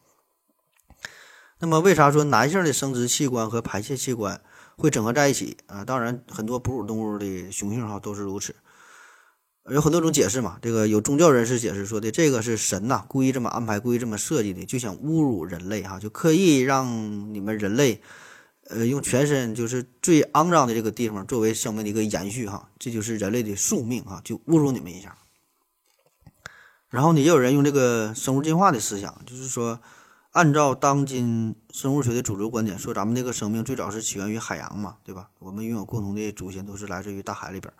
[1.59, 4.41] 那么为啥说男性的生殖器官和排泄器官
[4.77, 5.85] 会整合在一起啊？
[5.85, 8.55] 当然，很多哺乳动物的雄性哈都是如此。
[9.69, 18.01] 有很多种解释嘛，这个有宗教人士解释说的，这个是神呐故意这么安排、故意这么设计的，就想侮辱人类哈，就刻意让你们人类，
[18.69, 25.17] 呃，用全身就是最肮脏的这个地方作为生命的一个延续哈，这就是人类的宿命哈，就侮辱你们一下。
[26.89, 29.81] 然后呢，也有人用这个生物进化的思想，就是说，
[30.31, 35.27] 按照当今生物学的主流观点，说咱们这个生命最早是起源于海洋嘛，对吧？
[35.39, 37.73] 我们拥有共同的祖先，都是来自于大海里边。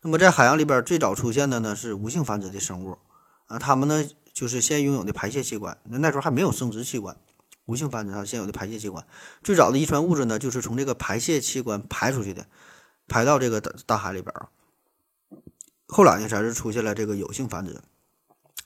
[0.00, 2.98] 那么在海洋里边最早出现的呢是无性繁殖的生物，
[3.46, 7.16] 啊，它们呢就是先拥有的排泄器官，那那时候还没有生殖器官，
[7.64, 9.04] 无性繁殖它先有的排泄器官，
[9.42, 12.46] 最早的遗传物质呢就是从这个排泄器官排出去的，
[13.08, 14.32] 排到这个大大海里边，
[15.88, 17.80] 后来呢才是出现了这个有性繁殖，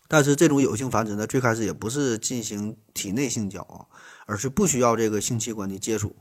[0.09, 3.87] 但是这种有性繁殖呢最开始也不是进行体内性交啊，
[4.27, 6.15] 而是不需要这个性器官的接触，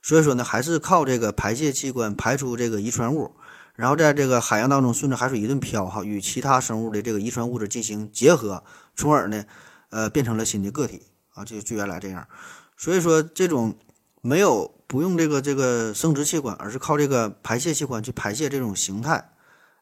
[0.00, 3.34] 所以说呢还是靠这个排泄器官排出这个遗传物。
[3.74, 8.62] 然后在这个海洋当中顺着海水一顿漂哈，与其他生物的这个遗传物质进行结合，
[8.94, 9.44] 从而呢，
[9.88, 12.28] 呃，变成了新的个体啊，就就原来这样。
[12.76, 13.74] 所以说，这种
[14.20, 19.32] 没有不用这个这个生殖器官，而是靠这个排泄器官去排泄这种形态，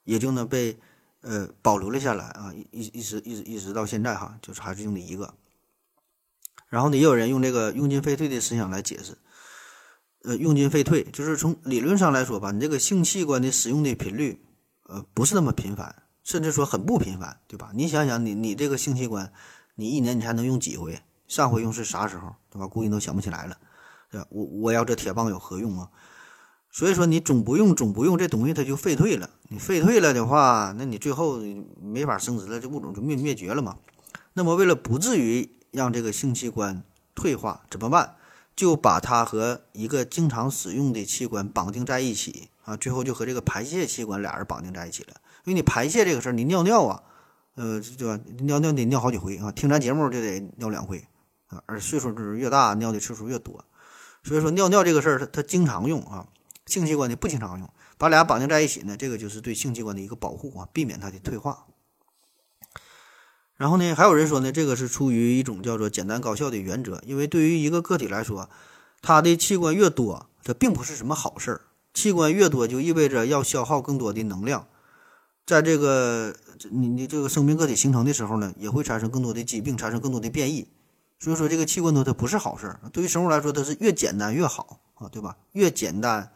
[0.05, 0.79] 也就呢被
[1.23, 5.35] 呃保留了下来啊，一一一直一直一直到现在哈，就是还是用的一个。
[6.69, 9.19] 然后呢，也有人用这个用进废退的思想来解释。
[10.23, 14.41] 呃，用进废退，就是从理论上来说吧，你这个性器官的使用的频率，
[14.87, 17.71] 呃，不是那么频繁，甚至说很不频繁，对吧？
[17.75, 19.33] 你想想，你你这个性器官，
[19.77, 21.01] 你一年你才能用几回？
[21.27, 22.67] 上回用是啥时候，对吧？
[22.67, 23.57] 估计都想不起来了，
[24.11, 24.27] 对吧？
[24.31, 25.89] 我我要这铁棒有何用啊？
[26.71, 29.31] 所以说你总不用总不用这东西，它就废退了。
[29.49, 31.41] 你废退了的话，那你最后
[31.81, 33.79] 没法生殖了，这物种就灭灭绝了嘛。
[34.35, 36.83] 那么为了不至于让这个性器官
[37.15, 38.17] 退化，怎么办？
[38.55, 45.15] 就把它和一个经常使用的器官绑定在一起啊，最后就和这个排泄器官俩人绑定在一起了。
[45.45, 47.03] 因为你排泄这个事儿，你尿尿啊，
[47.55, 48.23] 呃，对吧？
[48.41, 51.07] 尿尿得尿好几回啊，听咱节目就得尿两回
[51.47, 51.63] 啊。
[51.67, 53.65] 而岁数是越大，尿的次数越多，
[54.23, 56.27] 所以说尿尿这个事儿，它它经常用啊。
[56.67, 61.67] 性器官的不经常用，把俩绑定在一起呢，这个就是对性器官的一个保护啊，避免它的退化。
[63.61, 68.49] 然后呢，还有人说呢，这个是出于一种叫做简单高效的原则，因为对于一个个体来说，
[69.03, 71.61] 他的器官越多，这并不是什么好事儿。
[71.93, 74.67] 器官越多，就意味着要消耗更多的能量，
[75.45, 76.35] 在这个
[76.71, 80.67] 你你这个生命个体形成的时候呢，也会产生更多的疾病，产生更多的变异。
[81.19, 82.81] 所以说，这个器官多它不是好事儿。
[82.95, 85.37] 对于生物来说，它是越简单越好啊，对吧？
[85.53, 86.33] 越简单，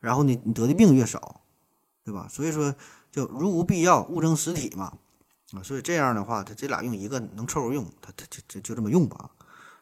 [0.00, 1.42] 然后呢，你得的病越少，
[2.02, 2.26] 对吧？
[2.30, 2.74] 所以说，
[3.12, 4.94] 就如无必要，勿增实体嘛。
[5.52, 9.30] 啊，所以这样的话，它这俩用一个能凑合用，它它就就就这么用吧。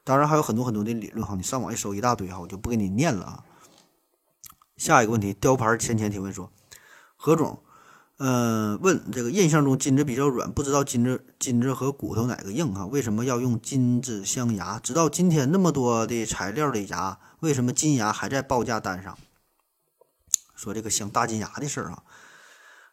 [0.04, 3.44] 当然还有很多很多的理论哈，你上网一搜一大堆哈，我就不给你念了啊。
[4.76, 6.52] 下一个问题，雕牌浅浅提问说，
[7.16, 7.62] 何总，
[8.18, 12.84] 嗯，问这个印象中金子比较软，不知道金子金子和骨头哪个硬哈？
[12.84, 14.78] 为什么要用金子镶牙？
[14.78, 19.16] 直到今天那么多的材料的牙，为什么金牙还在报价单上？
[20.54, 22.02] 说这个镶大金牙的事儿啊。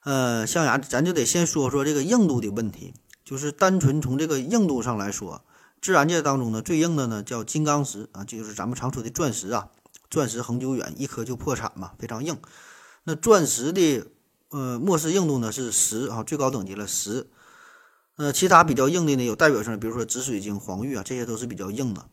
[0.03, 2.93] 呃，象牙，咱就得先说说这个硬度的问题。
[3.23, 5.45] 就是单纯从这个硬度上来说，
[5.81, 9.69] 自然界当中呢最硬的呢叫金刚石啊，就是咱们常说的钻石啊。
[10.09, 12.37] 钻石恒久远，一颗就破产嘛，非常硬。
[13.03, 14.07] 那钻石的
[14.49, 17.29] 呃末世硬度呢是十啊，最高等级了十。
[18.17, 22.05] 呃，其他比较硬的呢有代表性，比如说紫水晶、黄玉啊，这些都是比较硬的。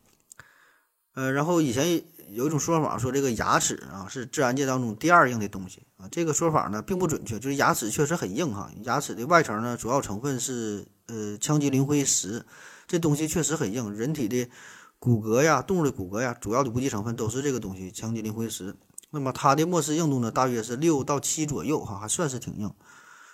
[1.15, 2.03] 呃，然后以前。
[2.31, 8.71] 有一种说法说这个牙齿啊是自然界当中第二硬的东西啊，这个说法呢并不准确，就是牙齿确实很硬哈。
[8.83, 12.45] 牙齿的外层呢主要成分是呃羟基磷灰石，
[12.87, 13.91] 这东西确实很硬。
[13.93, 14.49] 人体的
[14.97, 18.77] 骨骼呀、动物的骨骼呀，主要的无机成分都是这个东西羟基磷灰石。
[19.09, 22.73] 那么它的末世硬度呢大约是六到七左右哈，还算是挺硬，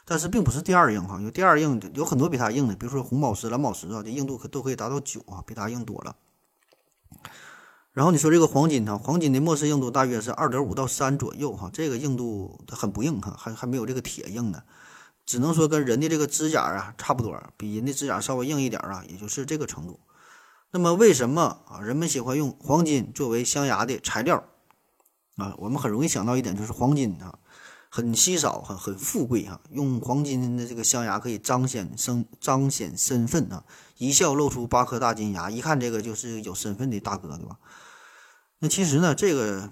[0.03, 1.21] 但是并不是第二硬哈。
[1.21, 6.15] 有第二硬有很多比它硬的，比如说红宝石、蓝宝石啊，这硬度可都可以达到九啊，比它硬多了。
[7.95, 14.61] 然后你说这个黄金呢，黄金的末世硬度大约是二点五到三左右哈，这个硬度很不硬哈，还还没有这个铁硬呢，
[15.25, 20.01] 只能说跟人的这个指甲啊差不多，比人的指甲稍微硬一点啊，也就是这个程度。
[20.71, 24.43] 那么为什么啊人们喜欢用黄金作为镶牙的材料
[25.37, 25.55] 啊？
[25.57, 27.39] 我们很容易想到一点就是黄金啊
[27.89, 33.63] 很稀少，很很富贵哈，用黄金的这个镶牙可以彰显身彰显身份啊，
[33.99, 37.57] 一笑露出八颗大金牙，一看这个就是有身份的大哥对吧？
[38.69, 39.69] 其实呢，这个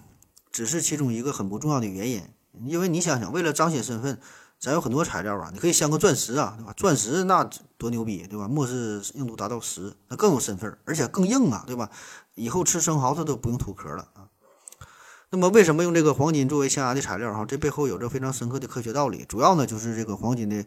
[0.52, 2.22] 只是其中一个很不重要的原因，
[2.66, 4.20] 因为你想想，为了彰显身份，
[4.60, 6.74] 咱有很多材料啊，你可以镶个钻石啊，对吧？
[6.78, 8.48] 钻石那多牛逼，对吧？
[8.48, 11.90] 末世硬度达到十，那更有身份，而且更硬啊，对吧？
[12.36, 14.28] 以后吃生蚝它都不用吐壳了啊。
[15.30, 17.34] 那么为什么用这个黄金作为象牙的材料？
[17.34, 19.26] 哈，这背后有着非常深刻的科学道理。
[19.28, 20.64] 主要呢就是这个黄金的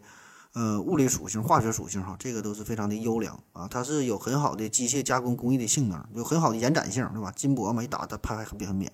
[0.57, 3.67] 呃物理属性、化学属性，哈，这个都是非常的优良啊。
[3.67, 7.31] 它是有很好的机械加工工艺的性能，有很好的延展性，对吧？
[7.35, 8.91] 金箔嘛一打它拍很很扁。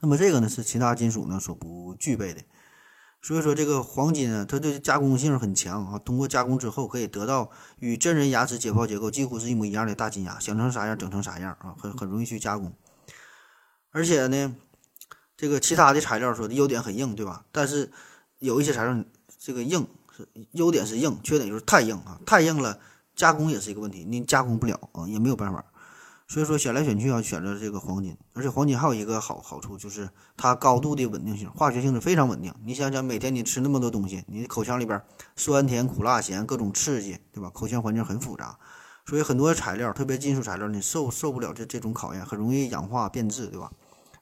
[0.00, 2.40] 那么这个呢是其他金属呢所不具备的。
[3.24, 5.96] 所以说，这个黄金啊，它的加工性很强啊。
[6.00, 12.72] 通过加工之后，可以得到与真人牙齿解剖结构几乎是一模一样的大金牙，想成啥样整成啥样啊，很很容易去加工。
[13.92, 14.56] 而且呢，
[15.36, 17.44] 这个其他的材料说的优点很硬，对吧？
[17.52, 17.92] 但是
[18.40, 19.04] 有一些材料
[19.38, 19.86] 这个硬
[20.52, 22.78] 优点是硬，缺点就是太硬啊，太硬了，
[23.14, 25.64] 加工也是一个问题，你加工不了啊，也没有办法。
[26.28, 32.54] 所以说选来选去要选择这个黄金，而且黄金还有一个好好处就是它高度的稳定性，化学性质非常稳定。
[32.64, 35.02] 你想想，每天你吃那么多东西，你的口腔里边
[35.36, 37.50] 酸甜苦辣咸各种刺激，对吧？
[37.50, 38.58] 口腔环境很复杂，
[39.04, 43.70] 所以很多材料，特别金属材料，你受受不了这这种考验，很容易氧化变质，对吧？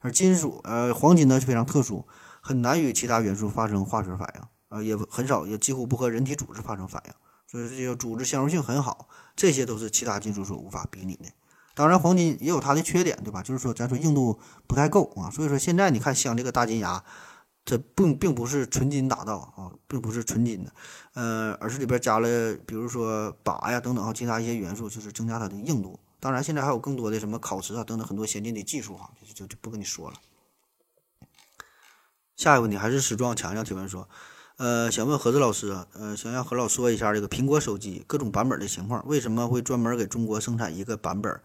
[0.01, 2.05] 而金属，呃，黄金呢非常特殊，
[2.41, 4.41] 很难与其他元素发生化学反应，
[4.71, 7.13] 啊，也很少，也几乎不和人体组织发生反应，
[7.45, 11.25] 所以这个组织相容性很好，这些都是其他金属所无法比拟的。
[11.73, 13.43] 当然，黄金也有它的缺点，对吧？
[13.43, 15.29] 就是说，咱说硬度不太够啊。
[15.29, 17.03] 所以说，现在你看镶这个大金牙，
[17.65, 20.71] 这并并不是纯金打造啊，并不是纯金的，
[21.13, 25.99] 呃，而是里边加了，比如说钯呀等等啊，其他一些元素，就是增加它的硬度。
[26.19, 30.17] 当然，现在还有更多的什么烤瓷啊等等很多先进的技术哈，就就就不跟你说了。
[32.35, 34.07] 下一个问题还是史壮强强提问说。
[34.57, 41.41] 呃，想问何子老师，呃，想让何老说一下这个苹果手机各种版本的情况，为什么会专门给中国生产一个版本？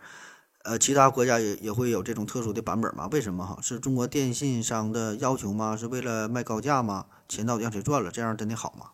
[0.65, 3.09] 呃，其他国家也也会有这种特殊的版本吗？
[3.13, 3.59] 为什么哈？
[3.63, 5.77] 是中国电信商的要求吗？
[5.77, 7.07] 是为了卖高价吗？
[7.29, 8.11] 钱到底让谁赚了？
[8.11, 8.91] 这样真的好吗？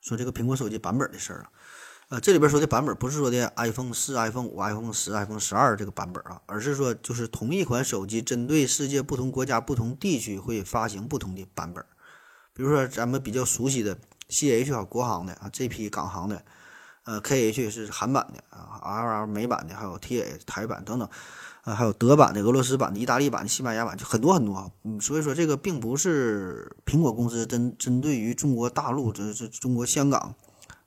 [0.00, 1.48] 说这个苹果手机版本的事儿啊，
[2.08, 11.84] 呃，这里边说的版本不是说的 iPhone 四、iPhone 五、iPhone 十、iPhone 十二这个版本啊，而是说就是同一款手机针对世界不同国家、不同地区会发行不同的版本。
[12.54, 13.98] 比如说咱们比较熟悉的
[14.28, 16.44] C H 啊，国行的啊，这批港行的，
[17.04, 21.08] 呃，K H 是韩版的啊，R L 美版的，还有 T A 台版等等，
[21.62, 24.70] 啊，还有德版的、俄罗斯版的、意大利版的、西班牙版，就很多很多啊。
[24.84, 30.36] 嗯，所以说这个并不是苹果公司针针对于中国大陆，这这中国香港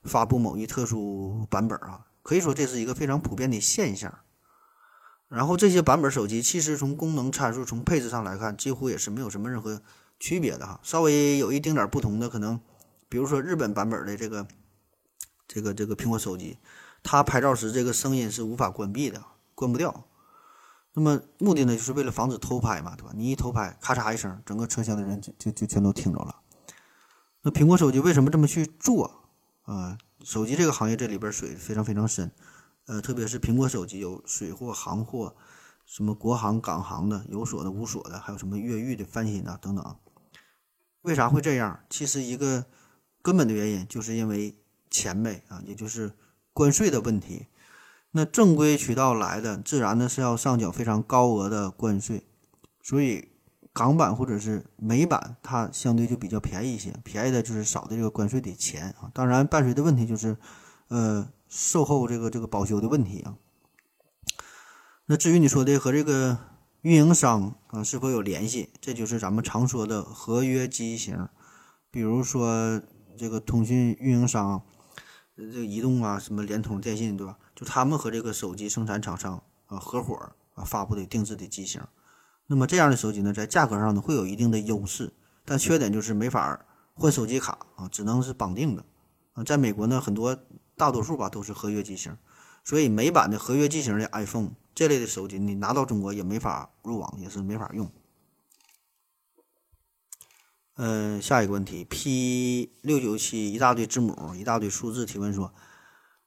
[0.03, 4.20] 发布某一特殊版本啊，可以说这是一个非常普遍的现象。
[5.28, 9.82] 然后这些版本手机其实从功能参数、从配置上来看，几乎也是没有什么任何。
[10.20, 12.59] 区别的哈，稍微有一丁点儿不同的可能，
[13.07, 14.47] 比如说日本版本的这个
[15.47, 16.57] 这个这个苹果手机，
[17.03, 20.05] 它拍照时这个声音是无法关闭的，关不掉。
[20.93, 23.11] 那么目的呢，就是为了防止偷拍嘛，对吧？
[23.15, 26.38] 你一偷拍，咔嚓一声，整个车厢的人就就就全都听着了。
[27.43, 29.30] 那苹果手机为什么这么去做
[29.63, 29.97] 啊？
[30.24, 32.32] 手机这个行业这里边水非常非常深，
[32.88, 35.36] 呃，特别是苹果手机有水货、行货，
[35.86, 39.95] 什么国行、港行的，有锁的、无锁的，还有什么越狱的、翻新的等等。
[41.08, 41.80] 为啥会这样？
[41.89, 42.66] 其实一个
[43.22, 44.53] 根本的原因就是因为
[44.91, 46.12] 钱呗啊，也就是
[46.51, 47.47] 关税的问题。
[48.12, 52.28] 那正规渠道来的，自然呢是要上缴非常高额的关税，
[52.84, 53.30] 所以
[53.72, 59.10] 港版或者是美版它相对就比较便宜一些，便宜的就是少的这个关税的钱啊。
[59.14, 60.36] 当然伴随的问题就是，
[60.89, 63.38] 呃，售后这个这个保修的问题啊。
[65.05, 66.38] 那至于你说的和这个。
[66.82, 68.70] 运营商啊是否有联系？
[68.80, 71.28] 这就是咱们常说的合约机型。
[71.90, 72.82] 比如说
[73.18, 74.62] 这个通讯运营商，
[75.36, 77.38] 这个移动啊，什么联通、电信，对吧？
[77.56, 81.82] 就他们和这个手机生产厂商啊合伙啊发布的定制的机型。
[82.46, 85.12] 那么这样的手机呢，在价格上呢会有一定的优势，
[85.44, 86.64] 但缺点就是没法
[86.94, 88.86] 换手机卡啊，只能是绑定的
[89.34, 89.44] 啊。
[89.44, 90.38] 在美国呢，很多
[90.76, 92.16] 大多数吧都是合约机型，
[92.68, 94.49] 所以美版的合约机型的 iPhone。
[94.76, 97.89] 这类的手机你拿到中国也没法入网，也是没法用。
[100.76, 105.53] 嗯，下一个问题，P 六九七一大堆字母，一大堆数字提问说：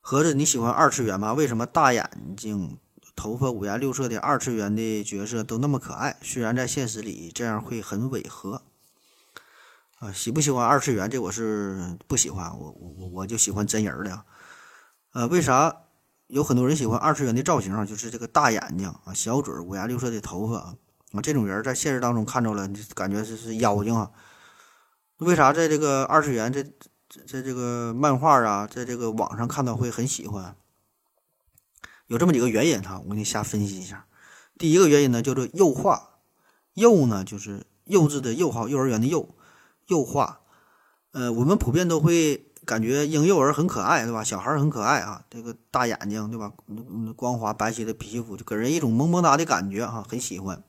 [0.01, 1.35] 盒子你喜欢二次元吗？
[1.35, 2.79] 为什么大眼睛、
[3.15, 6.17] 头发五颜六色的二次元的角色都那么可爱？
[6.23, 8.63] 虽然在现实里这样会很违和。
[9.99, 11.11] 啊，喜不喜欢二次元？
[11.11, 14.25] 这我是不喜欢，我我我就喜欢真人的。
[15.13, 15.83] 呃，为啥？
[16.31, 20.77] 有很多人喜欢二次元的造型啊，就是这个大眼睛啊、小嘴、五颜六色的头发啊，
[21.23, 24.11] 这种人在现实当中看着了，感觉是是妖精啊。
[25.19, 26.63] 为啥在这个二次元这
[27.27, 30.57] 这这个漫画啊，在这个网上看到会很喜欢？
[32.07, 34.07] 有这么几个原因哈，我给你瞎分析一下。
[34.57, 36.19] 第一个原因呢，叫做幼化，
[36.75, 39.29] 幼呢就是幼稚的幼哈，幼儿园的幼，
[39.87, 40.41] 幼化。
[41.13, 44.23] 呃，我们普遍都会感觉婴幼儿很可爱，对吧？
[44.23, 46.53] 小孩很可爱啊，这个大眼睛，对吧？
[46.69, 50.63] 嗯光滑白皙的皮肤，就给人一种萌萌哒的感觉啊、很喜欢。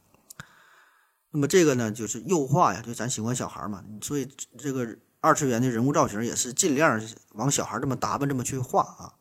[1.30, 4.28] 那么这个呢，就是幼化呀，就咱喜欢小孩嘛，所以
[4.58, 7.00] 这个二次元的人物造型也是尽量
[7.34, 9.14] 往小孩这么打扮，这么去画啊。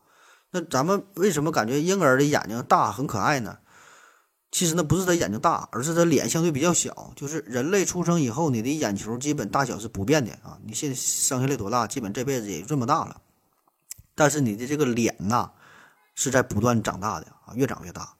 [0.49, 3.59] 那咱们为什么感觉婴儿的眼睛大很可爱呢？
[4.51, 7.13] 其实那不是他眼睛大，而是他脸相对比较小。
[7.15, 10.59] 就是人类出生以后，你的眼球基本大小是不变的啊。
[10.65, 13.21] 你现在生下来多大，基本这辈子也就这么大了。
[14.13, 15.51] 但是你的这个脸呐，
[16.15, 18.13] 是在不断长大的啊，越长越大。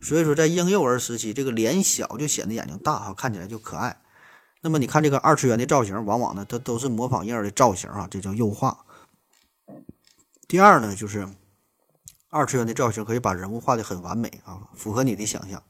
[0.00, 3.98] 所以说，在婴幼儿时期，这个脸小就显得眼睛大哈，看起来就可爱。
[4.60, 8.84] 那么你看这个二次元的造型，往往呢，它都是模仿婴儿的造型啊，这叫幼化。
[10.46, 11.26] 第二呢，就是
[12.34, 15.62] 二次元的造型可以把人物画的很完美啊，符合你的想象。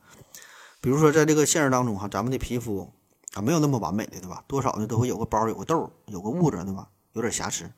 [0.81, 2.89] 比如说，在这个现实当中哈，咱们的皮肤
[3.33, 4.45] 啊没有那么完美的，对吧？
[4.47, 6.89] 多少呢都会有个包、有个痘、有个痦子，对吧？
[7.15, 7.69] 有点瑕疵，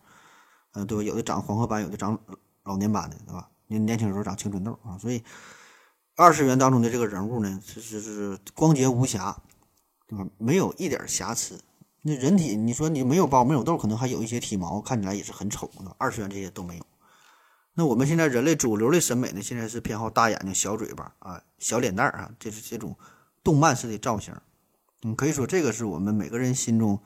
[0.73, 1.03] 嗯、对吧？
[1.03, 2.19] 有的长黄褐斑，有的长
[2.65, 3.49] 老年斑的，对吧？
[3.69, 5.25] 年年轻时候长青春痘啊，所以
[6.15, 9.35] 二次元当中的这个人物呢，是是是光洁无瑕，
[10.07, 10.27] 对吧？
[10.37, 11.59] 没有一点瑕疵。
[12.03, 15.97] 那人体，你说你没有包没有痘，可能还有一些体毛，看起来也是很丑的。
[15.97, 16.85] 二次元这些都没有。
[17.75, 22.97] 那我们现在人类主流的审美呢，现在是偏好大眼睛、小嘴巴啊、小脸蛋儿啊，这是这种
[23.43, 24.33] 动漫式的造型。
[25.03, 27.03] 嗯，可以说这个是我们每个人心中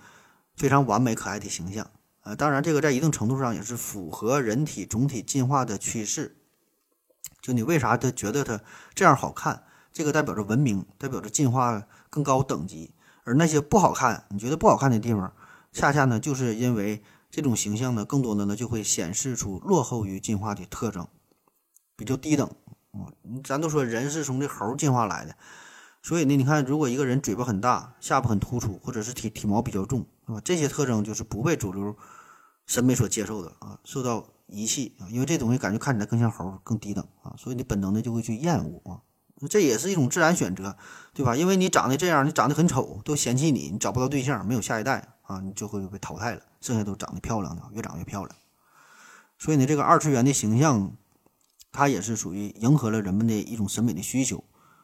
[0.57, 1.91] 非常完美可爱的形象。
[2.23, 6.37] 呃，当然这个在一定程度上也是符合人体总体进化的趋势。
[7.41, 8.61] 就你为啥他觉得他
[8.95, 9.65] 这样好看？
[9.91, 12.93] 这个代表着文明，代表着进化更高等级。
[13.25, 15.33] 而那些不好看，你觉得不好看的地方，
[15.73, 21.07] 恰恰呢，就是因为这种形象呢，更多的呢就会显示出落后于进化的特征，
[21.97, 22.49] 比较低等
[22.93, 23.13] 啊。
[23.45, 25.37] 咱都说人是从这猴进化来的，
[26.03, 30.41] 所以呢，你看，如果一个人嘴巴很大，下巴很突出，或者是体体毛比较重，是吧？
[30.43, 31.95] 这些特征就是不被主流
[32.67, 39.03] 审美所接受的啊，受到遗弃啊，因为这东西感觉看起来更像猴，更低等啊，所以你本能的就会去厌恶啊。
[39.49, 40.77] 这也是一种自然选择，
[41.15, 41.37] 对吧？
[41.37, 46.43] 因为你长得这样，你长得很丑，都嫌弃你，你找不到对象，没有下一代啊，你就会被淘汰了。
[46.61, 48.37] 剩下都长得漂亮的，越长越漂亮。
[49.39, 50.97] 所以呢，这个二次元的形象，
[51.71, 54.43] 它也是属于迎合了人们的一种审美的需求，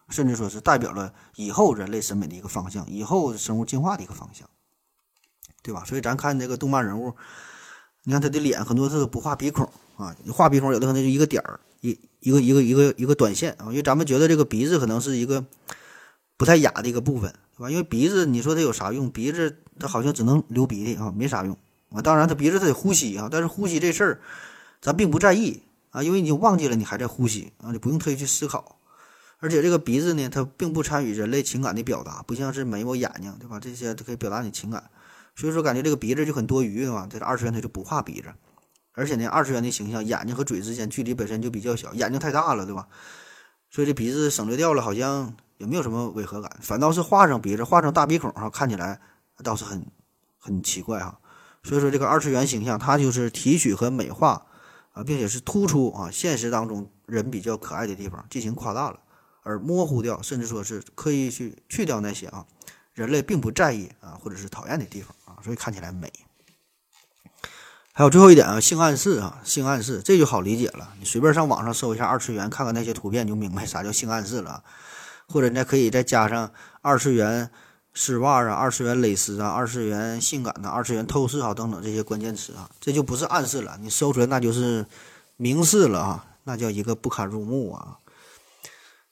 [0.09, 4.49] 甚至说是代表了以后人类审美的一个方向，以后生物进化的一个方向，
[5.63, 5.83] 对吧？
[5.85, 7.17] 所以咱看这个动漫人物，
[8.05, 11.59] 你看他的脸很多他都不画鼻孔啊，画鼻孔有的可能就一个点儿。
[11.81, 15.45] 一一个一个一个一个短线啊，因为咱们觉得这个鼻子可能是一个
[16.39, 17.71] 不太雅的一个部分，对吧？
[17.71, 19.11] 因为鼻子你说它有啥用？
[19.11, 21.57] 鼻子它好像只能流鼻涕啊，没啥用
[21.91, 22.03] 啊。
[22.03, 24.21] 当然它鼻子它得呼吸啊，但是呼吸这事儿
[24.81, 28.79] 咱并不在意啊，因为你忘记了你还在呼吸啊，你不用特意去思考。
[29.39, 33.61] 而且这个鼻子呢，它并不参与人类情感的表达，不像是眉毛、眼睛，对吧？
[33.61, 34.91] 这些都可以表达你情感，
[35.37, 37.07] 所以说感觉这个鼻子就很多余，对吧？
[37.11, 38.29] 这个二次元它就不画鼻子。
[38.93, 42.89] 而且呢，二次元的形象，眼睛和嘴之间距离本身就比较小，眼睛太大了，对吧？
[43.71, 49.01] 所以这鼻子省略掉了，好像也没有什么违和感，反倒是画上鼻子，画上大鼻孔哈，看起来
[49.43, 49.87] 倒是很
[50.39, 51.19] 很奇怪哈。
[51.63, 54.47] 所以说这个二次元形象，它就是提取和美化
[54.93, 59.01] 啊，并且是突出啊现实当中人比较可爱的地方进行夸大了，
[59.43, 62.45] 而模糊掉，甚至说是刻意去去掉那些啊
[62.93, 66.13] 人类并不在意啊或者是讨厌的地方啊，所以看起来美。
[67.97, 70.95] 还有最后一点啊，性暗示啊，性暗示这就好理解了。
[70.99, 74.65] 你随便上网上搜一下二次元，看看那些图片，你就明白啥叫性暗示了。
[75.29, 76.51] 或者你再可以再加上
[76.83, 77.51] 二次元
[77.95, 84.85] 丝袜啊、二次元蕾丝啊、二次元性感的、二次元透视啊等等这些关键词啊，这就不是暗示了，你搜出来那就是
[85.37, 87.99] 明示了啊，那叫一个不堪入目啊。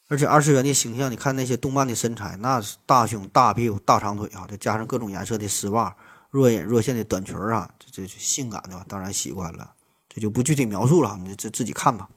[0.09, 5.97] 而且二次元的形象，你看那些动漫的身材，那是大胸、大屁股、大长腿啊，再加上各种颜色的丝袜。
[6.28, 8.85] 若隐若现的短裙啊，这这性感的？
[8.89, 9.73] 当然喜欢了，
[10.09, 12.09] 这就不具体描述了，你这自己看吧。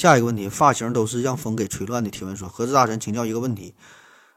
[0.00, 2.08] 下一个问题，发型都是让风给吹乱的。
[2.08, 3.74] 提问说，何志大神，请教一个问题，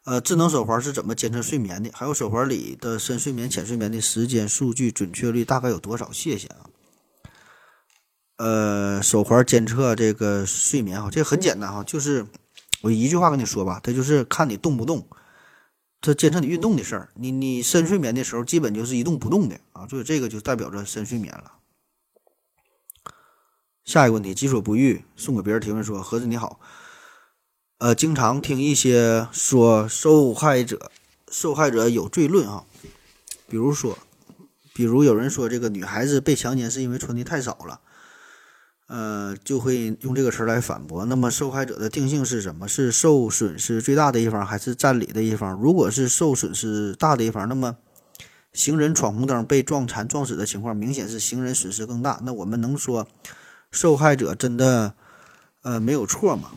[0.03, 1.89] 呃，智能手环是怎么监测睡眠的？
[1.93, 6.11] 还有手环里的深睡眠、浅睡眠的时间数据准确率大概有多少？
[6.11, 6.67] 谢谢啊。
[8.35, 12.25] 呃，手环监测这个睡眠哈，这很简单哈，就是
[12.81, 15.07] 我一句话跟你说吧，它就是看你动不动。
[16.01, 21.53] 它监测你运动的事儿，你你深睡眠的时候基本就是一动不动的啊，所以这个就代表着深睡眠了。
[23.83, 26.59] 下一个问题，己所不欲，送给别人提问说：何子你好，
[27.79, 30.91] 呃，经常听一些说受害者
[31.29, 32.63] 受害者有罪论啊，
[33.47, 33.97] 比如说，
[34.73, 37.81] 比如有人说这个女孩子被强奸是因为穿的太少了。
[38.87, 41.05] 呃，就会用这个词来反驳。
[41.05, 42.67] 那么受害者的定性是什么？
[42.67, 45.53] 是受损失最大的一方，还是占理的一方？
[45.59, 47.77] 如果是受损失大的一方，那么
[48.51, 52.19] 行人闯红灯被撞残撞死的情况，明显是行人损失更大。
[52.23, 53.07] 那我们能说
[53.73, 54.93] 受害者真的
[55.63, 56.51] 呃没有错吗？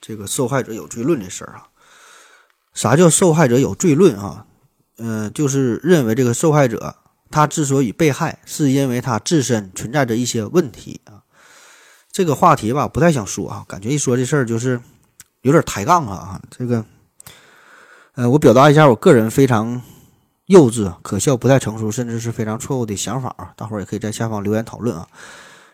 [0.00, 1.68] 这个受害者有罪论这事儿啊，
[2.74, 4.46] 啥叫受害者有罪论啊？
[4.96, 6.96] 嗯、就是认为这个受害者
[7.30, 11.22] 他之所以被害，是因为他自身存在着一些问题啊。
[12.10, 14.80] 这个话题吧，不太想说啊，感觉一说这事儿就是
[15.42, 16.40] 有点抬杠啊。
[16.50, 16.84] 这个，
[18.14, 19.80] 呃，我表达一下我个人非常
[20.50, 23.52] 幼稚、可笑、不太成熟，甚至是非常错误的想法啊。
[23.54, 25.06] 大伙儿也可以在下方留言讨论啊。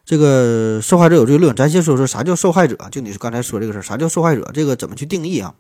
[0.05, 2.77] 这个受害者有罪论，咱先说说啥叫受害者。
[2.91, 4.51] 就你刚才说这个事儿，啥叫受害者？
[4.53, 5.55] 这个怎么去定义啊？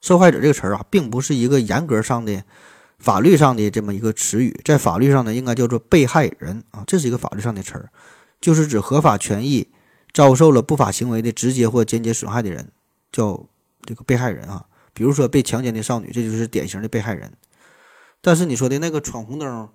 [0.00, 2.42] 受害者这个词儿啊，并不是一个严格上的
[2.98, 7.90] 法律上的这么一个词语，在法律上呢，应该叫做被害人啊，这是一个法律上的词儿，
[8.40, 9.68] 就是指合法权益
[10.12, 12.72] 遭受了不法行为的直接或间接损害的人，
[13.12, 13.46] 叫
[13.84, 14.64] 这个被害人啊。
[14.92, 17.32] 比如说被强奸的少女，这就是典型的被害人。
[18.20, 19.68] 但是你说的那个闯红灯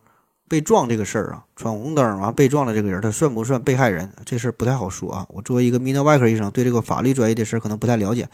[0.49, 4.11] 被撞这个事儿啊，闯红灯完被撞的这个人，他算不算被害人？
[4.25, 5.25] 这事儿不太好说啊。
[5.29, 8.27] 我作为一个泌尿外科医生，对这个法律专业的事儿可能不太了解，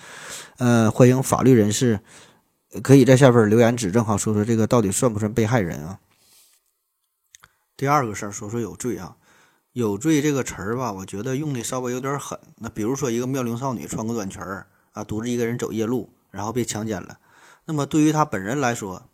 [0.57, 1.99] 呃，欢迎法律人士
[2.81, 5.99] 可以在下边留言指正哈，说说这个到底算不算被害人啊？
[7.75, 9.15] 第二个事儿，说说有罪啊，
[9.73, 12.39] 有罪这个词儿吧，我觉得用的稍微有点狠。
[12.57, 17.19] 那比如说一个妙龄少女穿个短裙儿啊，独自一个人走夜路，然后被强奸了，
[17.65, 19.07] 那么对于她本人来说，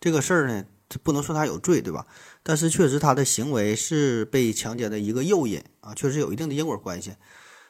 [0.00, 0.64] 这个事儿呢，
[1.02, 2.06] 不能说他有罪，对吧？
[2.42, 7.14] 但是确实他的行为是被强奸的一个诱因啊，确实有一定的因果关系。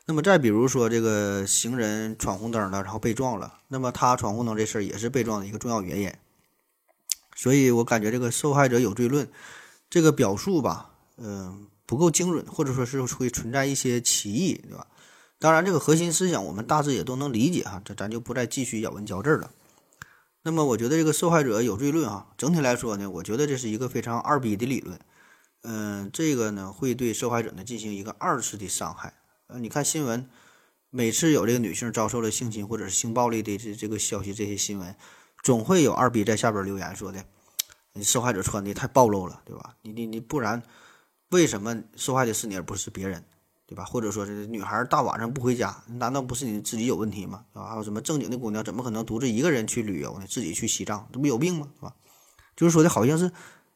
[0.07, 6.13] 那么再比如说这个行人闯红灯了，然后被撞了，那么他闯红灯这事儿也是被撞的一个重要原因。
[7.35, 9.29] 所以我感觉这个受害者有罪论
[9.91, 14.87] 这个表述吧，嗯、不够精准，或者说是会存在一些歧义，对吧？
[15.39, 19.51] 当然，这个核心思想我们大致也都能理解哈，这咱就不再继续咬文嚼字了。
[20.43, 24.99] 那么，我觉得这个受害者有罪论啊，整体来说呢，我觉得这是一个非常二逼的理论。
[25.63, 29.15] 嗯、这个呢会对受害者呢进行一个二次的伤害。
[29.49, 30.31] 呃，你看新闻，
[30.89, 34.95] 每次有这个女性遭受了性侵或者是性暴力的这这个消息，这些新闻，
[35.43, 37.25] 总会有二逼在下边留言说的，
[37.93, 39.75] 你受害者穿的太暴露了，对吧？
[39.83, 40.63] 你你你不然，
[41.31, 43.25] 为什么受害的是你而不是别人，
[43.69, 43.85] 对吧？
[43.85, 47.45] 或者说是女孩大晚上不回家，难道不是你自己有问题吗？
[47.53, 50.27] 啊，还有什么正经的姑娘怎么可能独自一个人去旅游呢？
[50.27, 51.69] 自己去西藏，这不有病吗？
[51.77, 51.95] 是吧？
[52.57, 53.31] 就是说的好像是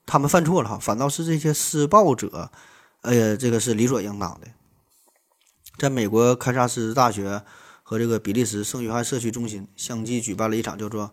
[0.06, 2.50] 他们犯错了哈，反倒是这些施暴者，
[3.02, 4.48] 呃，这个是理所应当的。
[5.76, 7.42] 在美国堪萨斯大学
[7.82, 11.12] 和这个比利时圣约翰社区中心相继举办了一场叫做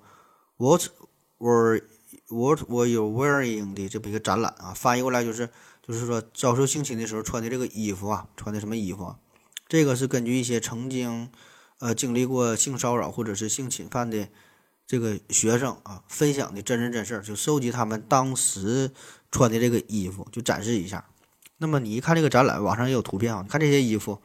[0.56, 0.84] “What
[1.38, 1.82] were
[2.30, 5.50] What were you wearing” 的这么一个展览啊，翻译过来就是
[5.90, 9.18] 就是说遭受性侵的时候穿的这个衣服啊，穿的什么衣服啊？
[9.68, 11.32] 这个是根据一些曾经
[11.80, 14.28] 呃经历过性骚扰或者是性侵犯的
[14.86, 18.92] 这个学生啊分享的真人真事儿，就收集他们当时
[19.32, 21.10] 穿的这个衣服，就展示一下。
[21.58, 24.22] 那么你一看这个展览，网上也有图片啊，你看这些衣服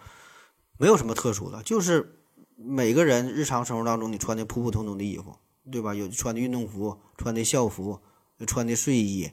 [0.77, 2.21] 没有什么特殊的，就是
[2.57, 5.35] 每个人日常生活当中你穿的普普通通的衣服，
[5.73, 5.95] 对吧？
[5.95, 8.01] 有穿的运动服，穿的校服，
[8.47, 9.31] 穿的睡衣，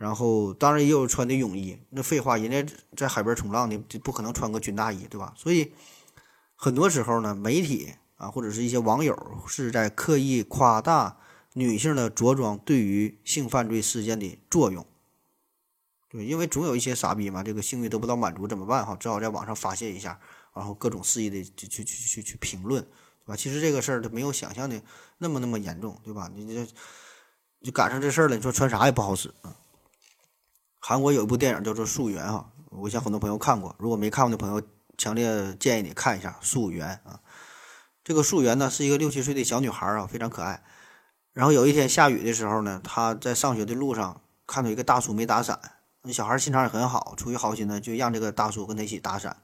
[0.00, 1.78] 然后当然也有穿的泳衣。
[1.90, 5.34] 那废话，人家在海边冲浪的，就不可能穿个军大衣，对吧？
[5.36, 5.74] 所以
[6.56, 9.14] 很多时候呢，媒体啊或者是一些网友
[9.46, 11.18] 是在刻意夸大
[11.52, 14.86] 女性的着装对于性犯罪事件的作用。
[16.08, 18.96] 对，因为总有一些傻逼嘛，这个性欲得不到满足怎么办哈？
[18.98, 20.18] 只好在网上发泄一下，
[20.54, 23.36] 然后各种肆意的去去去去去评论，对吧？
[23.36, 24.80] 其实这个事儿它没有想象的
[25.18, 26.30] 那么那么严重，对吧？
[26.34, 26.66] 你这
[27.62, 29.54] 就赶上这事儿了，你说穿啥也不好使啊。
[30.80, 34.62] 韩国有一部电影叫做《溯源》哈，我想很多朋友看过，如果没看过的朋友，
[34.96, 37.20] 强烈建议你看一下《溯源》啊。
[38.02, 40.64] 这个溯源呢是一个六七岁的小女孩啊，非常可爱。
[41.32, 45.60] 然后有一天下雨的时候呢，她在上学的路上看到一个大叔没打伞。
[46.02, 49.36] 那小孩心肠也很好，出于好心呢，就让这个大叔跟他一起打伞。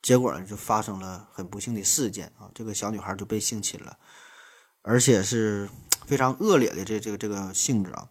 [0.00, 2.48] 结果呢，就发生了很不幸的事件啊！
[2.54, 3.98] 这个小女孩就被性侵了，
[4.80, 5.68] 而且是
[6.06, 8.08] 非常恶劣的这这个这个性质啊，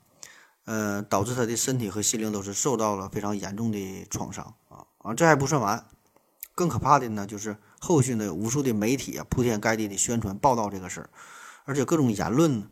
[0.68, 4.84] 呃，导致他的身体和心灵都是受到了非常严重的创伤啊！
[4.98, 5.86] 啊，这还不算完，
[6.54, 11.10] 更可怕的呢，就是后续呢，有无数的媒体啊，铺天盖地的宣传报道这个事儿，
[11.64, 12.68] 而且各种言论呢。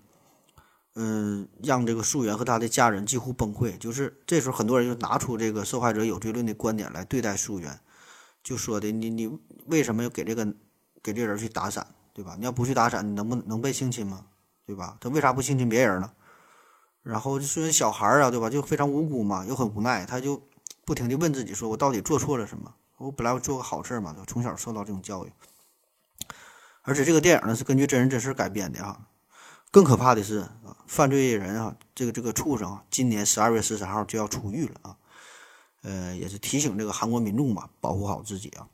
[0.96, 3.78] 嗯，让这个溯源和他的家人几乎崩溃。
[3.78, 7.80] 就是这时候，很多人就拿出这个受害者有罪论的观点来对待溯源，
[8.44, 10.54] 就说的你你为什么要给这个
[11.02, 12.36] 给这人去打伞，对吧？
[12.38, 14.26] 你要不去打伞，你能不能被性侵吗？
[14.66, 14.98] 对吧？
[15.00, 16.12] 他为啥不性侵别人呢？
[17.06, 18.50] 然后就说小孩儿啊，对吧？
[18.50, 20.42] 就非常无辜嘛，又很无奈，他就
[20.84, 22.74] 不停的问自己说：我到底做错了什么？
[22.98, 25.32] 我本来我做个好事嘛，从小受到这种教育。
[26.82, 29.08] 而且这个电影呢是根据真人真事改编的啊。
[29.70, 34.98] 更可怕的是啊，犯罪人啊，这个这个畜生啊，今年十二月十三号就要出狱了啊。
[35.84, 38.68] 呃，也是提醒这个韩国民众吧，保护好自己啊。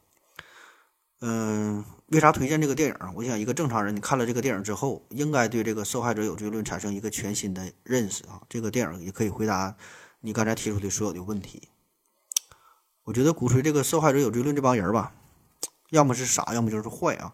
[1.24, 2.96] 嗯，为啥推荐这个电影？
[3.14, 8.42] 我想，一个正常人，你看了这个电影之后，应该对这个受害者有罪论产生一个全新的认识啊。
[8.50, 9.76] 这个电影也可以回答
[10.22, 11.70] 你刚才提出的所有的问题。
[13.04, 15.14] 我觉得鼓吹这个受害者有罪论这帮人吧，
[15.92, 17.32] 要么是傻，要么就是坏啊。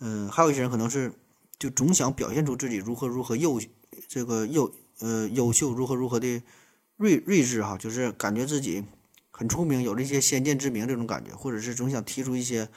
[0.00, 1.14] 嗯，还有一些人可能是
[1.58, 3.58] 就总想表现出自己如何如何优，
[4.06, 6.42] 这个优呃优秀，如何如何的
[6.98, 8.84] 睿睿智哈，就是感觉自己
[9.30, 12.68] 很聪明，有这些先见之明这种感觉，或者是总想提出一些。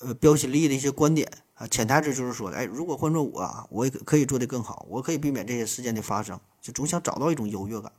[0.00, 7.92] 呃，标新立异的一些观点啊，潜台词就是说，哎，如果换做我啊，我也可以做得更好，我可以避免这些事件的发生，就总想找到一种优越感。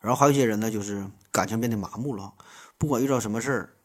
[0.00, 2.32] 然后还有一些人呢，就是感情变得麻木了，
[2.78, 3.76] 不管遇到什么事儿，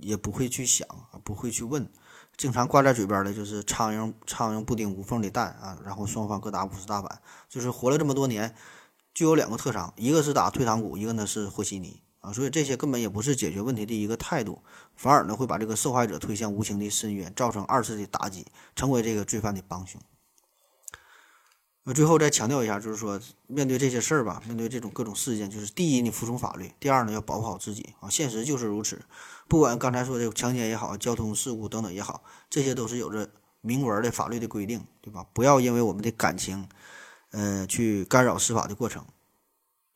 [0.00, 0.86] 也不会去想，
[1.22, 1.88] 不会去问，
[2.36, 8.54] 经常挂在嘴边的就是“苍蝇苍蝇不叮无缝的蛋”啊，然后双方各打五十大板，就是活了这么多年，
[9.14, 12.01] 就有两个特长，一个是打退堂鼓，一个呢是和稀泥。
[12.22, 14.62] 啊，所以这些根本也不是解决问题的一个态度，
[14.96, 20.00] 反而呢会把这个受害者推向无情的深渊，造成二次的打击，成为这个罪犯的帮凶。
[21.84, 28.08] 那最后再强调一下，就是说面对这些事儿吧，面对这种各种事件，就是第一你服从法律，第二呢要保护好自己啊。
[28.08, 29.02] 现实就是如此，
[29.48, 33.28] 不管刚才说的强奸也好，交通事故等等也好，这些都是有着
[33.62, 35.26] 明文的法律的规定，对吧？
[35.32, 36.68] 不要因为我们的感情，
[37.32, 39.04] 呃，去干扰司法的过程，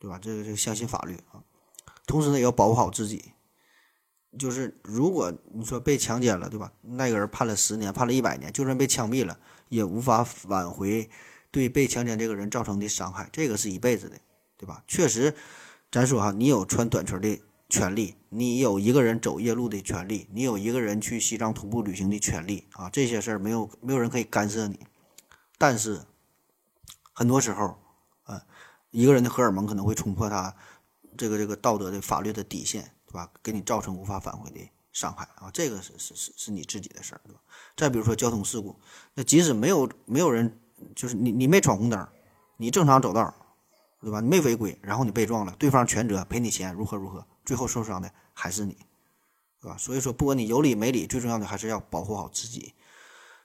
[0.00, 0.18] 对吧？
[0.20, 1.38] 这个就相信法律啊。
[2.06, 3.32] 同时呢，也要保护好自己。
[4.38, 6.70] 就是如果你说被强奸了，对吧？
[6.82, 9.38] 那个人判了十年，判了一百年，就算被枪毙了，
[9.70, 11.08] 也无法挽回
[11.50, 13.30] 对被强奸这个人造成的伤害。
[13.32, 14.18] 这个是一辈子的，
[14.58, 14.84] 对吧？
[14.86, 15.34] 确实，
[15.90, 22.90] 咱说哈，你有穿短裙的权利，你有一个人走夜路的权利，你有一个人去西藏徒步旅行的权利啊。
[22.90, 24.78] 这些事儿没有没有人可以干涉你。
[25.56, 26.02] 但是
[27.14, 27.78] 很多时候，
[28.24, 28.42] 啊，
[28.90, 30.54] 一个人的荷尔蒙可能会冲破他。
[31.16, 33.30] 这个这个道德的法律的底线，对吧？
[33.42, 34.60] 给你造成无法返回的
[34.92, 37.40] 伤害啊，这个是是是是你自己的事儿，对吧？
[37.76, 38.78] 再比如说交通事故，
[39.14, 40.58] 那即使没有没有人，
[40.94, 42.08] 就是你你没闯红灯，
[42.56, 43.34] 你正常走道，
[44.00, 44.20] 对吧？
[44.20, 48.76] 你没违规，然后你被撞了，对方全责赔你钱，如何如何，最后受伤的还是你，
[49.60, 49.76] 对吧？
[49.76, 52.72] 所以说，不管你有理没理，最重要的还是要保护好自己。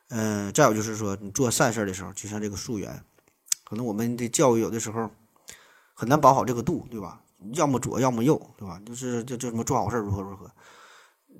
[0.09, 3.03] 嗯，再有就是说，你做善事的时候，就像这个溯源，
[3.63, 5.09] 可能我们的教育有的时候
[5.93, 7.21] 很难保好这个度，对吧？
[7.53, 8.79] 要么左，要么右，对吧？
[8.85, 10.49] 就是就就什么做好事如何如何，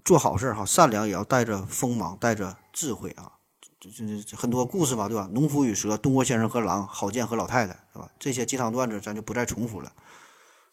[0.03, 3.31] 做好事哈，善良也要带着锋芒，带着智慧啊。
[3.79, 5.27] 这这这很多故事吧，对吧？
[5.31, 8.09] 农夫与蛇，东郭先生和狼，郝建和老太太，是吧？
[8.19, 9.91] 这些鸡汤段子咱就不再重复了。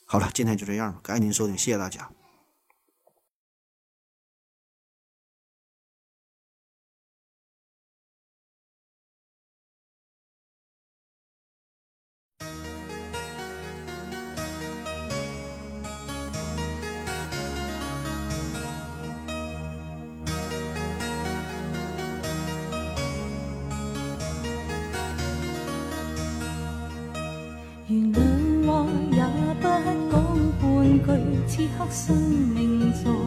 [0.05, 2.11] 好了，今天就这样吧，感谢您收听，谢谢大家。
[31.59, 33.18] 此刻生命在。